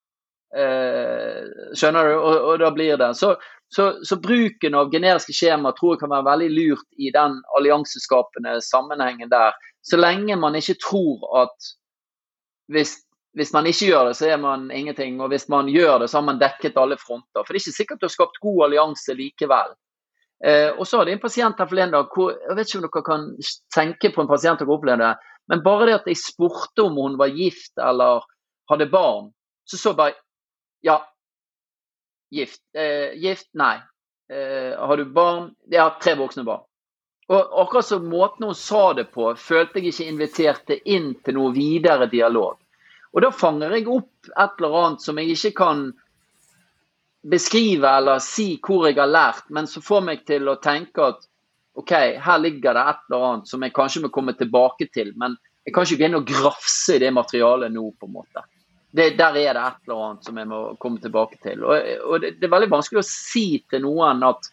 [0.57, 2.15] Eh, skjønner du?
[2.17, 3.11] Og, og da blir det.
[3.19, 3.35] Så,
[3.69, 8.57] så, så, bruken av generiske skjema tror jeg kan være veldig lurt i den allianseskapende
[8.65, 9.57] sammenhengen der.
[9.87, 11.73] Så lenge man ikke tror at
[12.73, 12.97] hvis,
[13.39, 15.21] hvis, man ikke gjør det, så er man ingenting.
[15.21, 17.43] Og hvis man gjør det, så har man dekket alle fronter.
[17.43, 19.77] For det er ikke sikkert du har skapt god allianse likevel.
[20.45, 23.05] Eh, og så hadde jeg en pasient her forleden dag Jeg vet ikke om dere
[23.07, 23.23] kan
[23.73, 25.15] tenke på en pasient dere opplevde,
[25.49, 28.27] men bare det at jeg spurte om hun var gift eller
[28.69, 29.31] hadde barn,
[29.65, 30.13] så så bare
[30.87, 31.01] Ja,
[32.31, 32.61] Gift?
[32.75, 33.49] Eh, gift?
[33.53, 33.77] Nei.
[34.29, 35.55] Eh, har du barn?
[35.71, 36.65] Jeg har tre voksne barn.
[37.29, 41.53] Og akkurat som måten hun sa det på, følte jeg ikke inviterte inn til noe
[41.55, 42.59] videre dialog.
[43.13, 45.87] Og da fanger jeg opp et eller annet som jeg ikke kan
[47.27, 51.27] beskrive eller si hvor jeg har lært, men som får meg til å tenke at
[51.77, 55.35] OK, her ligger det et eller annet som jeg kanskje må komme tilbake til, men
[55.67, 58.45] jeg kan ikke begynne å grafse i det materialet nå, på en måte
[58.97, 61.65] det, der er det et eller annet som jeg må komme tilbake til.
[61.65, 64.49] Og, og det, det, er veldig vanskelig å si til noen at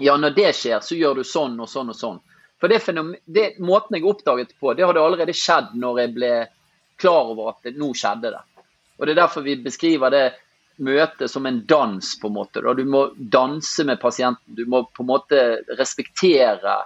[0.00, 2.18] ja, når det skjer, så gjør du sånn og sånn og sånn.
[2.60, 2.80] For det,
[3.28, 6.32] det Måten jeg oppdaget på, det hadde allerede skjedd når jeg ble
[7.00, 8.42] klar over at det, nå skjedde det.
[8.96, 10.24] Og Det er derfor vi beskriver det
[10.80, 12.64] møtet som en dans, på en måte.
[12.76, 14.56] Du må danse med pasienten.
[14.56, 15.42] Du må på en måte
[15.76, 16.78] respektere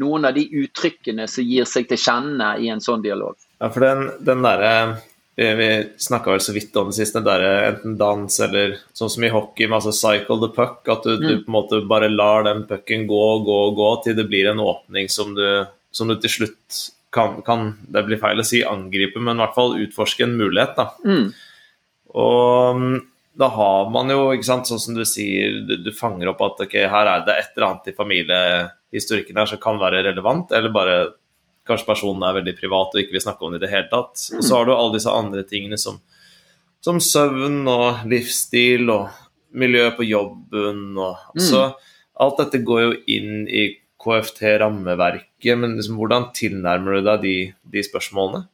[0.00, 3.36] noen av de uttrykkene som gir seg til kjenne i en sånn dialog.
[3.60, 4.96] Ja, for den, den der,
[5.38, 9.30] vi snakka vel så vidt om det siste, der enten dans eller sånn som i
[9.30, 10.80] hockey, med altså cycle the puck.
[10.90, 11.26] At du, mm.
[11.26, 14.26] du, på en måte bare lar den pucken gå og gå og gå til det
[14.30, 15.46] blir en åpning som du,
[15.94, 16.80] som du til slutt
[17.14, 20.74] kan, kan, Det blir feil å si angripe, men i hvert fall utforske en mulighet.
[20.76, 20.90] da.
[21.06, 21.30] Mm.
[22.18, 22.82] Og
[23.38, 26.66] da har man jo, ikke sant, sånn som du sier, du, du fanger opp at
[26.66, 30.74] ok, her er det et eller annet i familiehistorikken her som kan være relevant, eller
[30.74, 30.98] bare
[31.68, 34.24] kanskje personen er veldig privat og ikke vil snakke om det i det hele tatt.
[34.36, 36.00] Og så har du alle disse andre tingene som,
[36.84, 39.08] som søvn og livsstil og
[39.58, 41.44] miljø på jobben og mm.
[41.44, 41.68] Så
[42.18, 47.34] alt dette går jo inn i KFT-rammeverket, men liksom, hvordan tilnærmer du deg de,
[47.74, 48.46] de spørsmålene?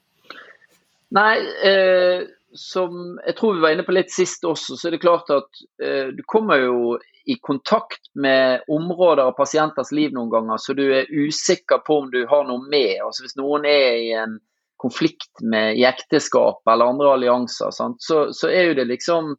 [1.15, 1.37] Nei,
[1.69, 2.25] eh,
[2.55, 5.63] som jeg tror vi var inne på litt sist også, så er det klart at
[5.83, 6.97] eh, du kommer jo
[7.27, 12.11] i kontakt med områder av pasienters liv noen ganger, så du er usikker på om
[12.13, 13.01] du har noe med.
[13.03, 14.39] Altså Hvis noen er i en
[14.81, 19.33] konflikt med i ekteskap eller andre allianser, så, så, er jo det liksom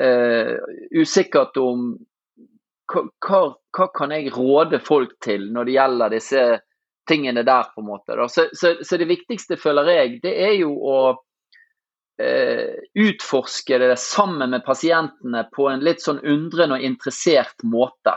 [0.00, 0.54] eh,
[0.96, 1.92] usikkert om
[2.88, 3.42] hva,
[3.76, 6.44] hva, kan jeg råde folk til når det gjelder disse
[7.08, 8.16] tingene der, på en måte.
[8.32, 10.98] Så, så, så, det viktigste, føler jeg, det er jo å
[12.18, 18.16] utforske det sammen med pasientene på en litt sånn undrende og interessert måte.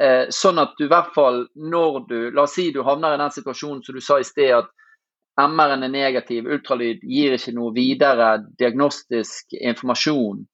[0.00, 3.20] Eh, sånn at du i hvert fall når du La oss si du havner i
[3.20, 4.68] den situasjonen som du sa i sted, at
[5.40, 10.44] MR-en er negativ, ultralyd gir ikke noe videre diagnostisk informasjon.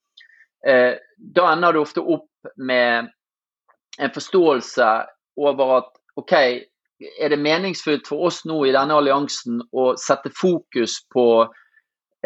[0.66, 3.10] Eh, da ender du ofte opp med
[3.98, 4.90] en forståelse
[5.42, 11.00] over at OK, er det meningsfullt for oss nå i denne alliansen å sette fokus
[11.10, 11.26] på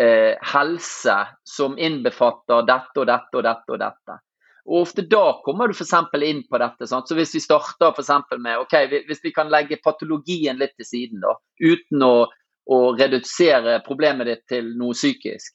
[0.00, 4.18] eh, helse som innbefatter dette og dette og dette og dette.
[4.66, 5.92] Og ofte da kommer du f.eks.
[6.26, 6.88] inn på dette.
[6.90, 7.08] Sant?
[7.08, 8.74] Så Hvis vi starter for med ok,
[9.06, 12.26] hvis vi kan legge patologien litt til siden, da, uten å,
[12.66, 15.54] å redusere problemet ditt til noe psykisk,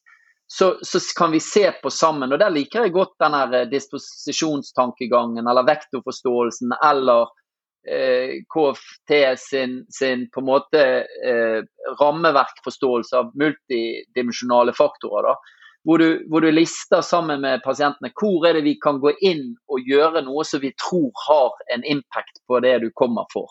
[0.51, 2.31] så, så, kan vi se på sammen.
[2.31, 7.37] og Der liker jeg godt den her disposisjonstankegangen eller vektorforståelsen eller eh,
[7.81, 10.83] KFT sin, sin, på en måte
[11.25, 11.63] eh,
[12.01, 15.31] rammeverkforståelse av multidimensjonale faktorer.
[15.31, 19.15] da hvor du, hvor du, lister sammen med pasientene hvor er det vi kan gå
[19.25, 23.49] inn og gjøre noe som vi tror har en impact på det du kommer for.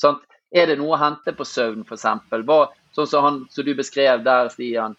[0.00, 0.24] Sant?
[0.54, 2.06] Er det noe å hente på søvn, f.eks.?
[2.96, 4.96] Sånn som, han, som du beskrev der, Stian.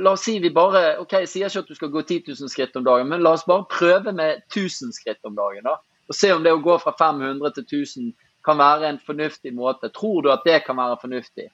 [0.00, 2.50] La oss si vi bare ok, Jeg sier ikke at du skal gå 10 000
[2.50, 5.66] skritt om dagen, men la oss bare prøve med 1000 skritt om dagen.
[5.66, 5.76] da,
[6.08, 8.12] Og se om det å gå fra 500 til 1000
[8.44, 9.88] kan være en fornuftig måte.
[9.94, 11.48] Tror du at det kan være fornuftig?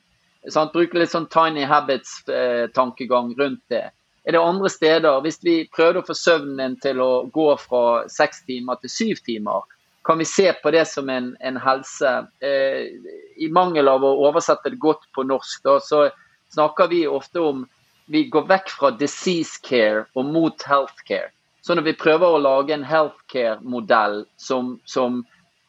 [0.48, 3.90] Sånn, Bruke litt sånn tiny habits-tankegang eh, rundt det.
[4.24, 8.08] Er det andre steder, hvis vi prøvde å få søvnen din til å gå fra
[8.12, 9.68] seks timer til syv timer,
[10.04, 12.12] kan vi se på det som en, en helse.
[12.40, 12.88] Eh,
[13.36, 16.06] I mangel av å oversette det godt på norsk, da, så
[16.54, 17.66] snakker vi ofte om
[18.10, 21.30] vi går vekk fra disease care og mot health care.
[21.60, 25.22] Så når vi prøver å lage en healthcare-modell som, som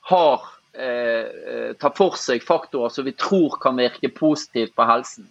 [0.07, 5.27] har eh, eh tar for seg faktorer som vi tror kan virke positivt på helsen.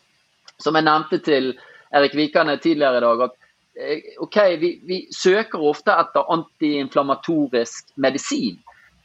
[0.60, 1.54] Som jeg nevnte til
[1.96, 3.36] Erik Vikane tidligere i dag, at
[3.80, 8.60] eh, ok, vi, vi søker ofte etter antiinflamatorisk medisin.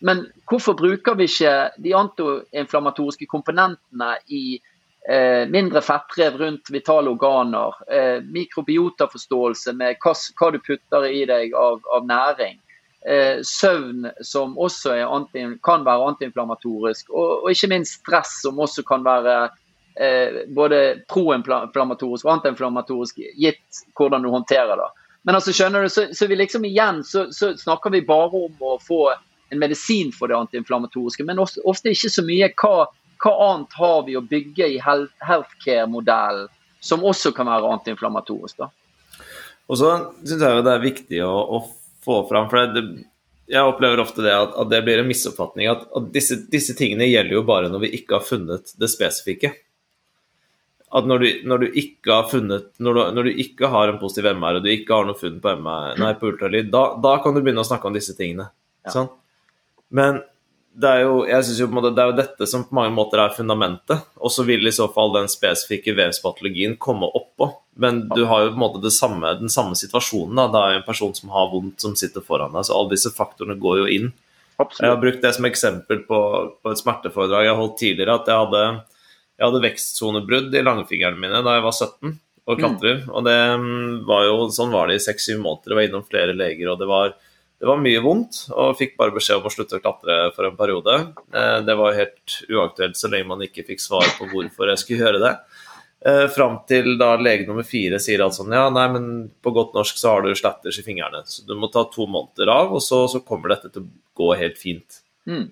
[0.06, 4.60] Men hvorfor bruker vi ikke de antiinflamatoriske komponentene i
[5.54, 11.84] mindre fettrev rundt vitale organer, eh, mikrobiotaforståelse med hva, hva, du putter i deg av,
[11.94, 12.58] av næring,
[13.06, 18.84] eh, søvn som også anti, kan være antiinflamatorisk, og, og, ikke minst stress som også
[18.88, 19.36] kan være
[20.00, 20.82] eh, både
[21.12, 24.90] proinflamatorisk og antiinflamatorisk, gitt hvordan du håndterer det.
[25.26, 28.62] Men altså, skjønner du, så, så vi liksom igjen så, så, snakker vi bare om
[28.62, 29.08] å få
[29.54, 32.88] en medisin for det antiinflamatoriske, men ofte ikke så mye hva,
[33.26, 36.48] hva, annet har vi å bygge i healthcare-modellen
[36.86, 38.62] som også kan være antiinflammatorisk.
[38.62, 38.70] da.
[39.66, 41.64] Og så syns jeg det er viktig å, å
[42.06, 42.86] få fram, for det,
[43.50, 45.70] jeg opplever ofte det at, at, det blir en misoppfatning.
[45.72, 49.56] At, at disse, disse, tingene gjelder jo bare når vi ikke har funnet det spesifikke
[50.96, 54.00] at når du, når du, ikke har funnet når du, når du, ikke har en
[54.00, 57.18] positiv MR, og du ikke har noe funn på, MR, nei, på ultralyd, da, da,
[57.24, 58.48] kan du begynne å snakke om disse tingene.
[58.86, 58.94] Ja.
[58.94, 59.10] Sånn?
[59.96, 60.22] Men
[60.76, 62.76] det er, jo, jeg synes jo på en måte, det er jo dette som på
[62.76, 64.04] mange måter er fundamentet.
[64.20, 67.48] Og så vil i så fall den spesifikke vevspatologien komme oppå.
[67.80, 70.36] Men du har jo på en måte samme, den samme situasjonen.
[70.36, 72.68] da, Det er jo en person som har vondt, som sitter foran deg.
[72.68, 74.12] Så alle disse faktorene går jo inn.
[74.56, 74.84] Absolutt.
[74.84, 76.20] Jeg har brukt det som eksempel på,
[76.64, 78.20] på et smerteforedrag jeg holdt tidligere.
[78.20, 78.66] at jeg hadde
[79.36, 82.14] jeg hadde vekstsonebrudd i langfingrene mine da jeg var 17
[82.46, 83.02] og klatrer.
[83.04, 83.12] Mm.
[83.12, 85.74] Og det mm, var jo, sånn var det i seks-syv måneder.
[85.74, 87.16] Jeg var innom flere leger, og det var,
[87.60, 88.42] det var, mye vondt.
[88.54, 90.98] Og fikk bare beskjed om å slutte å klatre for en periode.
[91.34, 95.08] Eh, det var helt uaktuelt så lenge man ikke fikk svar på hvorfor jeg skulle
[95.08, 95.34] gjøre det.
[96.06, 99.06] Eh, fram til da lege nummer fire sier at sånn, ja, nei, men
[99.42, 101.24] på godt norsk så har du slatters i fingrene.
[101.26, 104.34] Så du må ta to måneder av, og så, så kommer dette til å gå
[104.38, 105.00] helt fint.
[105.26, 105.48] Mm.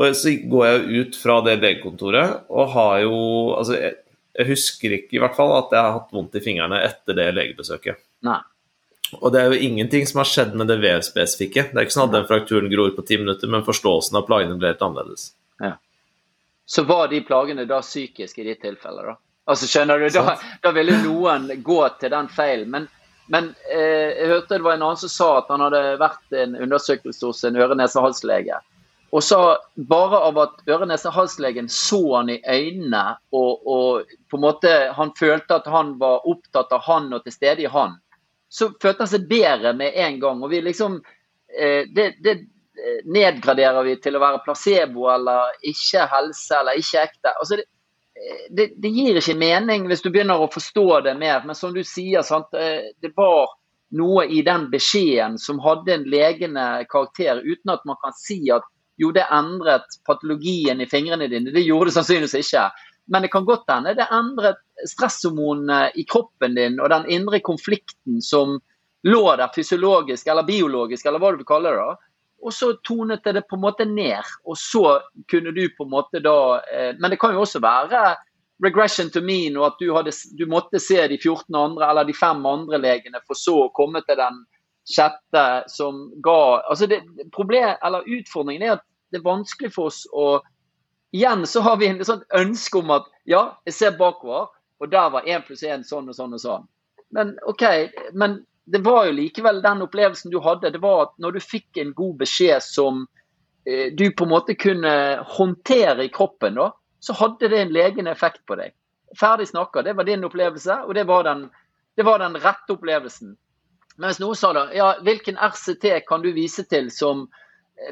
[0.00, 3.18] Og så går jeg ut fra det legekontoret og har jo
[3.58, 3.98] Altså, jeg,
[4.38, 7.28] jeg, husker ikke i hvert fall at jeg har hatt vondt i fingrene etter det
[7.36, 8.00] legebesøket.
[8.24, 8.40] Nei.
[9.18, 11.66] Og det er jo ingenting som har skjedd med det vevspesifikke.
[11.70, 14.58] Det er ikke sånn at den frakturen gror på ti minutter, men forståelsen av plagene
[14.60, 15.32] ble helt annerledes.
[15.58, 15.74] Ja.
[16.70, 19.16] Så var de plagene da psykiske i ditt tilfelle, da?
[19.50, 22.70] Altså, skjønner du, da, da ville noen gå til den feilen.
[22.70, 22.86] Men,
[23.32, 26.54] men eh, jeg hørte det var en annen som sa at han hadde vært en
[26.68, 28.60] undersøkelse hos en øre-nese-hals-lege.
[29.10, 29.40] Og så
[29.74, 35.58] bare av at øre-nese-halslegen så han i øynene, og, og, på en måte han følte
[35.58, 37.98] at han var opptatt av han og til stede i han,
[38.50, 40.40] så følte han seg bedre med en gang.
[40.42, 42.40] Og vi liksom eh, det, det,
[43.04, 47.34] nedgraderer vi til å være placebo eller ikke helse eller ikke ekte.
[47.34, 47.66] Altså det,
[48.50, 51.44] det, det, gir ikke mening hvis du begynner å forstå det mer.
[51.46, 52.50] Men som du sier, sant?
[52.56, 53.54] Eh, det var
[53.96, 58.66] noe i den beskjeden som hadde en legende karakter, uten at man kan si at
[59.00, 61.54] jo, det endret patologien i fingrene dine.
[61.54, 62.66] Det gjorde det sannsynligvis ikke.
[63.10, 68.20] Men det kan godt hende det endret stresshormonene i kroppen din og den indre konflikten
[68.22, 68.60] som
[69.06, 71.84] lå der fysiologisk eller biologisk, eller hva du vil kalle det.
[71.84, 72.10] da.
[72.40, 74.30] Og så tonet det på en måte ned.
[74.44, 75.00] Og så
[75.30, 78.16] kunne du på en måte da eh, Men det kan jo også være
[78.64, 82.14] regression to mean, og at du, hadde, du måtte se de 14 andre eller de
[82.14, 84.42] fem andre legene for så å komme til den
[84.90, 87.00] sjette som ga altså det,
[87.32, 90.40] problem, eller Utfordringen er at det er vanskelig for oss å
[91.12, 94.50] Igjen så har vi en sånn ønske om at ja, jeg ser bakover,
[94.80, 96.68] og der var én pluss én sånn og sånn og sånn.
[97.10, 97.64] Men OK,
[98.14, 98.38] men
[98.70, 100.70] det var jo likevel den opplevelsen du hadde.
[100.70, 103.02] Det var at når du fikk en god beskjed som
[103.66, 104.92] eh, du på en måte kunne
[105.36, 106.70] håndtere i kroppen, da,
[107.02, 108.76] så hadde det en legende effekt på deg.
[109.18, 109.82] Ferdig snakka.
[109.82, 111.48] Det var din opplevelse, og det var den,
[111.98, 113.34] det var den rette opplevelsen.
[114.00, 117.26] Mens noen sa da ja, hvilken RCT kan du vise til som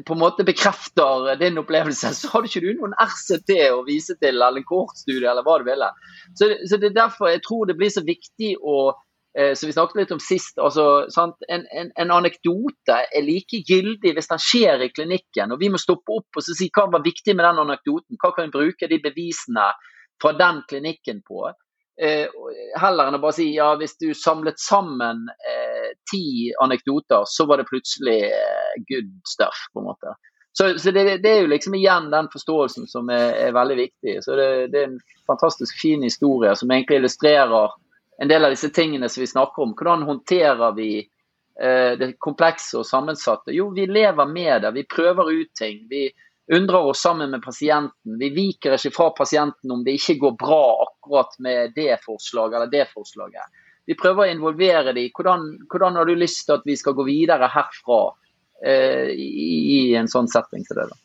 [0.06, 4.36] på en måte bekrefter din opplevelse, så har du ikke noen RCT å vise til,
[4.36, 5.90] eller en kortstudie, eller hva du ville.
[6.36, 8.78] Så, så det er derfor jeg tror det blir så viktig å
[9.38, 11.06] eh, som vi snakket litt om sist, altså,
[11.48, 15.54] en, en, en, anekdote er like gyldig hvis den skjer i klinikken.
[15.54, 18.20] og Vi må stoppe opp og si hva var viktig med den anekdoten.
[18.20, 19.70] Hva kan vi bruke de bevisene
[20.20, 21.48] fra den klinikken på?
[21.98, 22.28] Eh,
[22.78, 27.58] heller enn å bare si ja, hvis du samlet sammen eh, ti anekdoter, så var
[27.58, 30.14] det plutselig eh, good stuff, på en måte.
[30.58, 34.16] Så, så det, det, er jo liksom igjen den forståelsen som er, er veldig viktig.
[34.22, 37.74] Så det, det, er en fantastisk fin historie som egentlig illustrerer
[38.22, 39.74] en del av disse tingene som vi snakker om.
[39.78, 43.54] Hvordan håndterer vi eh, det komplekse og sammensatte?
[43.54, 44.74] Jo, vi lever med det.
[44.74, 45.84] Vi prøver ut ting.
[45.90, 46.08] Vi,
[46.54, 48.18] undrer oss sammen med pasienten.
[48.18, 52.72] Vi viker ikke fra pasienten om det ikke går bra akkurat med det forslaget eller
[52.72, 53.64] det forslaget.
[53.88, 55.10] Vi prøver å involvere dem.
[55.16, 58.00] Hvordan, hvordan har du lyst til at vi skal gå videre herfra
[58.64, 60.88] eh, i, en sånn setting til det?
[60.90, 60.98] da?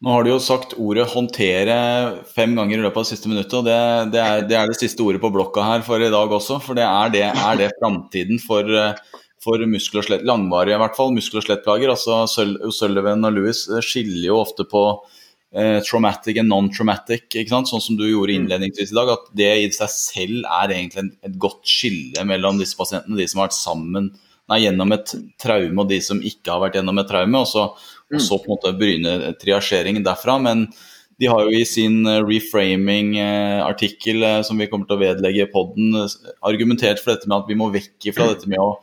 [0.00, 3.56] Nå har du jo sagt ordet 'håndtere' fem ganger i løpet av det siste minuttet.
[3.58, 3.80] og det,
[4.14, 6.56] det, er, det, er, det siste ordet på blokka her for i dag også.
[6.64, 8.94] For det er det, er det framtiden for uh,
[9.44, 11.92] for muskel- og slett, langvarige i hvert fall, muskel- og skjelettplager.
[11.94, 12.24] Altså,
[12.76, 14.82] Sullivan og Lewis eh, skiller jo ofte på
[15.54, 17.70] eh, traumatic and non-traumatic, ikke sant?
[17.70, 18.42] sånn som du gjorde mm.
[18.42, 19.14] innledningsvis i dag.
[19.16, 23.42] At det i seg selv er egentlig et godt skille mellom disse pasientene, de som
[23.42, 24.12] har vært sammen
[24.50, 27.42] nei, gjennom et traume, og de som ikke har vært gjennom et traume.
[27.42, 27.68] Og så,
[28.10, 30.40] og så på en måte bryne triasjeringen derfra.
[30.42, 30.68] men
[31.20, 35.50] de har jo i sin eh, reframing-artikkel eh, som vi kommer til å vedlegge i
[35.52, 35.92] poden,
[36.48, 38.78] argumentert for dette med at vi må vekk fra dette med å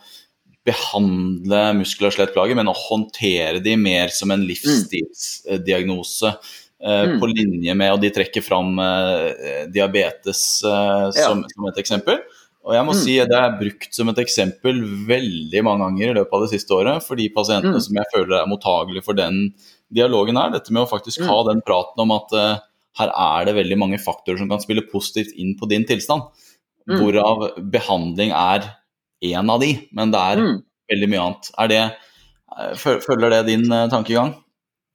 [0.68, 6.34] behandle muskel- og skjelettplager, men å håndtere de mer som en livsstilsdiagnose.
[6.78, 7.16] Eh, mm.
[7.22, 11.50] På linje med, og de trekker fram uh, diabetes uh, som, ja.
[11.50, 12.20] som, et eksempel.
[12.68, 13.00] Og jeg må mm.
[13.00, 16.76] si det er brukt som et eksempel veldig mange ganger i løpet av det siste
[16.78, 17.86] året for de pasientene mm.
[17.88, 19.48] som jeg føler er mottagelige for den
[19.90, 20.52] dialogen her.
[20.54, 21.48] Dette med å faktisk ha mm.
[21.50, 22.36] den praten om at
[22.98, 26.28] her er det veldig mange faktorer som kan spille positivt inn på din tilstand.
[26.88, 27.00] Mm.
[27.00, 28.68] Hvorav behandling er
[29.22, 30.58] én av de, men det er mm.
[30.94, 31.52] veldig mye annet.
[31.72, 31.84] Det,
[32.58, 34.36] eh, følger det din eh, tankegang?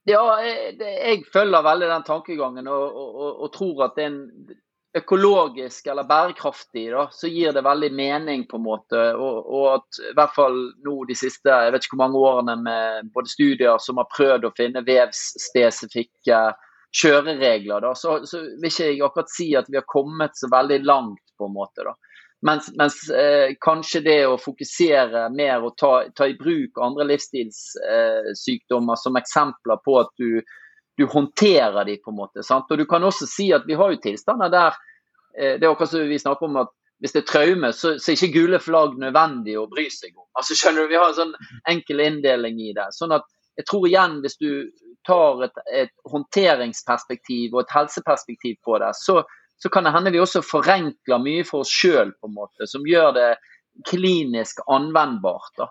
[0.08, 4.56] Ja, jeg, jeg følger veldig den tankegangen og, og, og, tror at det er en
[4.98, 9.04] økologisk eller bærekraftig, da, så gir det veldig mening, på en måte.
[9.14, 12.58] Og, og, at i hvert fall nå de siste jeg vet ikke hvor mange årene
[12.66, 16.42] med både studier som har prøvd å finne vevsspesifikke
[16.92, 20.82] kjøreregler, da, så, så vil ikke jeg akkurat si at vi har kommet så veldig
[20.84, 21.86] langt, på en måte.
[21.86, 21.94] da.
[22.42, 28.98] Mens, mens eh, kanskje det å fokusere mer og ta, ta i bruk andre livsstilssykdommer
[28.98, 30.40] som eksempler på at du,
[30.98, 32.42] du håndterer de på en måte.
[32.42, 32.70] Sant?
[32.70, 34.72] Og du kan også si at vi har jo tilstander der
[35.38, 36.72] eh, det er akkurat som vi snakker om at
[37.02, 40.26] hvis det er traume, så, så er ikke gule flagg nødvendig å bry seg om.
[40.38, 41.32] Altså skjønner du, Vi har en sånn
[41.70, 42.88] enkel inndeling i det.
[42.94, 43.26] sånn at
[43.58, 44.50] jeg tror igjen, hvis du
[45.06, 49.20] tar et, et håndteringsperspektiv og et helseperspektiv på det, så,
[49.62, 52.10] så kan det hende vi også forenkler mye for oss sjøl,
[52.66, 53.28] som gjør det
[53.86, 55.52] klinisk anvendbart.
[55.56, 55.68] da.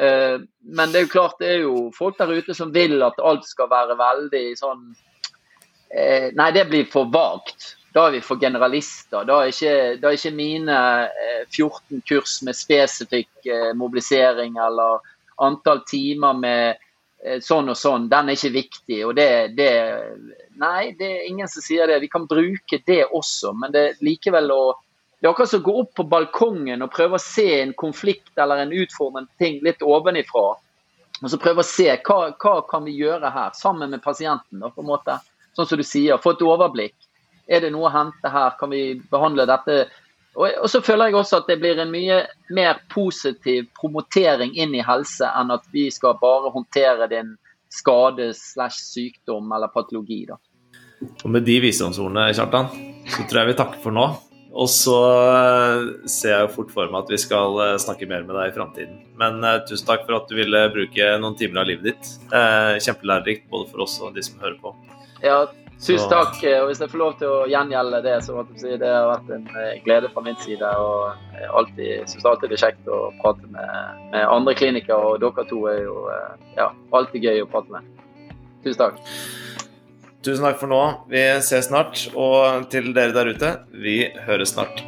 [0.00, 3.20] Uh, men det er jo klart det er jo folk der ute som vil at
[3.24, 7.74] alt skal være veldig sånn uh, Nei, det blir for vagt.
[7.96, 9.24] Da er vi for generalister.
[9.24, 15.04] Da er ikke, da er ikke mine uh, eh, 14 kurs med spesifikk mobilisering eller
[15.44, 16.82] antall timer med
[17.42, 18.98] sånn og sånn, den er ikke viktig.
[19.08, 19.70] og det, det
[20.56, 22.00] Nei, det er ingen som sier det.
[22.00, 24.60] Vi kan bruke det også, men det er likevel å
[25.16, 28.36] Det er akkurat som å gå opp på balkongen og prøve å se en konflikt
[28.36, 30.58] eller en utfordrende ting litt ovenifra.
[31.22, 34.60] Og så prøve å se hva, hva kan vi gjøre her, sammen med pasienten.
[34.60, 35.16] Da, på en måte.
[35.56, 36.94] Sånn som du sier, få et overblikk.
[37.48, 38.58] Er det noe å hente her?
[38.60, 39.86] Kan vi behandle dette?
[40.36, 42.20] Og, og så føler jeg også at det blir en mye
[42.52, 47.32] mer positiv promotering inn i helse enn at vi skal bare håndtere din
[47.72, 50.26] skade slash sykdom eller patologi.
[50.28, 50.36] da.
[51.02, 52.70] Og med de visdomsordene, Kjartan,
[53.10, 54.06] så tror jeg vi takker for nå.
[54.56, 58.24] Og så eh, ser jeg jo fort for meg at vi skal eh, snakke mer
[58.24, 58.96] med deg i framtiden.
[59.20, 62.10] Men uh, tusen takk for at du ville bruke noen timer av livet ditt.
[62.32, 64.72] Uh, kjempelærerikt både for oss og de som hører på.
[65.24, 65.44] Ja,
[65.76, 66.38] Tusen takk.
[66.40, 69.44] Og hvis jeg får lov til å gjengjelde det, så si, det har vært en
[69.84, 70.70] glede fra min side.
[70.80, 73.74] Og jeg syns alltid det er kjekt å prate med,
[74.14, 75.98] med, andre klinikere, og dere to er jo
[76.56, 77.92] ja, alltid gøy å prate med.
[78.64, 79.02] Tusen takk.
[80.26, 80.82] Tusen takk for nå.
[81.06, 82.00] Vi ses snart.
[82.18, 84.82] Og til dere der ute, vi høres snart.